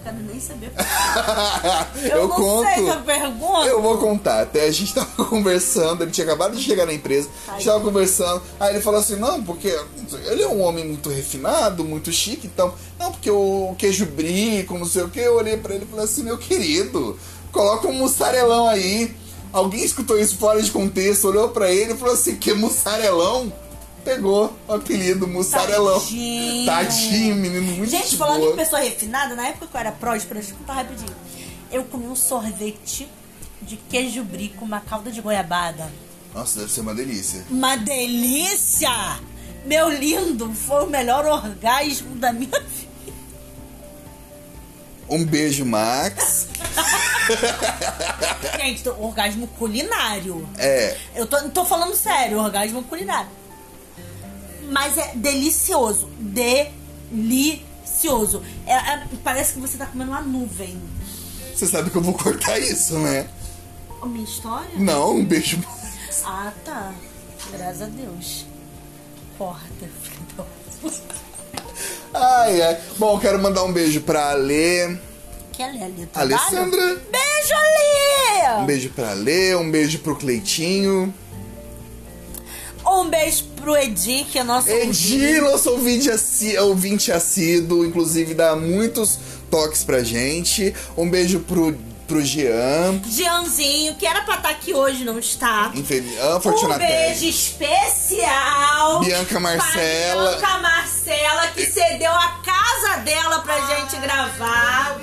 [0.05, 0.71] Quero nem saber.
[2.03, 2.67] Eu, Eu, não conto.
[2.75, 3.65] sei essa pergunta.
[3.65, 4.41] Eu vou contar.
[4.43, 7.83] Até a gente tava conversando, ele tinha acabado de chegar na empresa, a gente tava
[7.83, 8.39] conversando.
[8.59, 9.75] Aí ele falou assim: não, porque
[10.27, 12.71] ele é um homem muito refinado, muito chique, então.
[12.99, 15.19] Não, porque o queijo brie, com não sei o que.
[15.19, 17.17] Eu olhei pra ele e falei assim: meu querido,
[17.51, 19.11] coloca um mussarelão aí.
[19.51, 23.51] Alguém escutou isso fora de contexto, olhou pra ele e falou assim: que mussarelão?
[24.05, 25.99] Pegou o apelido mussarelão.
[25.99, 26.65] Tadinho.
[26.67, 28.53] Tadinho, menino, muito Gente, de falando boa.
[28.53, 31.15] em pessoa refinada, na época que eu era próspera, deixa eu contar rapidinho.
[31.71, 33.09] Eu comi um sorvete
[33.63, 35.91] de queijo brie com uma calda de goiabada.
[36.35, 37.43] Nossa, deve ser uma delícia.
[37.49, 38.91] Uma delícia!
[39.65, 43.15] Meu lindo, foi o melhor orgasmo da minha vida.
[45.09, 46.47] Um beijo, Max.
[48.59, 50.47] Gente, orgasmo culinário.
[50.57, 50.97] É.
[51.15, 53.29] Eu tô, tô falando sério, orgasmo culinário.
[54.69, 56.09] Mas é delicioso.
[57.11, 58.41] Delicioso.
[58.65, 60.81] É- é- parece que você tá comendo uma nuvem.
[61.53, 63.27] Você sabe que eu vou cortar isso, né?
[64.01, 64.69] A minha história?
[64.77, 65.59] Não, um beijo.
[66.25, 66.93] Ah, tá.
[67.51, 68.45] Graças a Deus.
[69.37, 69.89] Corta.
[72.13, 72.81] Ai, ai.
[72.97, 74.97] Bom, quero mandar um beijo pra Alê.
[75.51, 76.09] Que é Ali?
[76.13, 76.95] Alessandra.
[77.11, 78.61] Beijo, Ali!
[78.61, 81.13] Um beijo pra Alê, um beijo pro Cleitinho.
[82.87, 88.55] Um beijo pro Edi, que é nosso Edi, nosso ouvinte, assi- ouvinte assíduo, inclusive dá
[88.55, 89.17] muitos
[89.49, 90.73] toques pra gente.
[90.95, 91.75] Um beijo pro,
[92.07, 93.01] pro Jean.
[93.07, 95.71] Jeanzinho, que era pra estar aqui hoje, não está.
[95.73, 96.13] Infeliz...
[96.19, 100.31] Ah, Um beijo especial Bianca Marcela.
[100.37, 104.99] Bianca Marcela, que cedeu a casa dela pra gente gravar.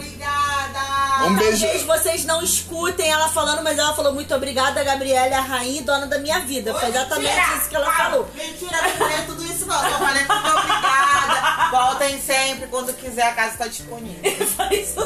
[1.27, 1.61] Um beijo.
[1.61, 5.85] Talvez vocês não escutem ela falando, mas ela falou muito obrigada, Gabriela, a rainha e
[5.85, 6.75] dona da minha vida.
[6.75, 7.57] Foi exatamente Mentira!
[7.57, 8.29] isso que ela falou.
[8.35, 9.85] Mentira, não falei tudo isso não.
[9.89, 11.70] Eu falei muito obrigada.
[11.70, 14.23] Voltem sempre, quando quiser, a casa está disponível.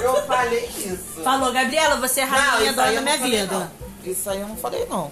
[0.01, 1.23] Eu falei isso.
[1.23, 3.53] Falou, Gabriela, você é rainha, isso dona da minha vida.
[3.53, 3.87] não.
[4.05, 5.11] Isso aí eu não falei, não.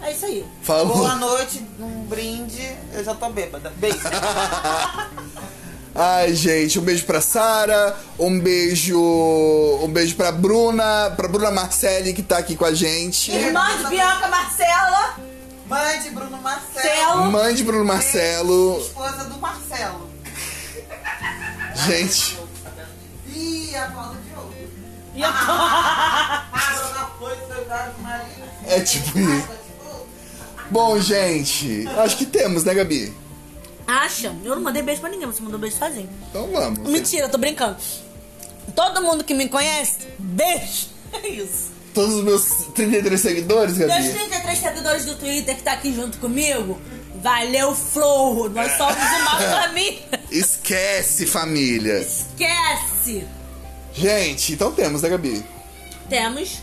[0.00, 0.46] É isso aí.
[0.62, 0.96] Falou.
[0.96, 2.76] Boa noite, um brinde.
[2.92, 3.70] Eu já tô bêbada.
[3.76, 3.98] Beijo.
[5.94, 8.98] Ai, gente, um beijo pra Sara, um beijo.
[9.00, 13.30] Um beijo pra Bruna, pra Bruna Marcelli que tá aqui com a gente.
[13.30, 15.16] Irmã de Bianca Marcela.
[15.68, 16.82] Mãe de Bruno Marcelo.
[16.82, 17.30] Celo.
[17.30, 18.78] Mãe de Bruno Marcelo.
[18.80, 20.10] Esposa do Marcelo.
[21.86, 22.38] Gente,
[23.34, 24.54] Ih, a pau do Diogo.
[25.14, 25.36] E eu tô-
[27.76, 28.44] Ah, Maria.
[28.68, 29.48] é tipo isso.
[30.70, 33.12] Bom, gente, acho que temos, né, Gabi?
[33.86, 34.34] Acha?
[34.44, 36.08] Eu não mandei beijo pra ninguém, você mandou beijo sozinho.
[36.30, 36.88] Então vamos.
[36.88, 37.76] Mentira, eu tô brincando.
[38.74, 40.92] Todo mundo que me conhece, beijo.
[41.22, 41.70] É isso.
[41.94, 44.08] Todos os meus 33 seguidores, Meus Gabi.
[44.14, 46.80] 33 seguidores do Twitter que tá aqui junto comigo,
[47.22, 48.50] valeu, Flow.
[48.50, 50.02] Nós somos uma família.
[50.28, 52.00] Esquece, família.
[52.00, 53.24] Esquece.
[53.92, 55.44] Gente, então temos, né, Gabi?
[56.08, 56.58] Temos.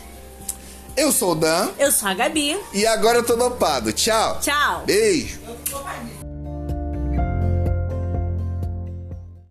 [0.94, 2.58] Eu sou o Dan Eu sou a Gabi.
[2.74, 3.90] e agora eu tô dopado.
[3.90, 4.38] Tchau.
[4.42, 4.82] Tchau.
[4.84, 5.40] Beijo.
[5.48, 5.78] Eu tô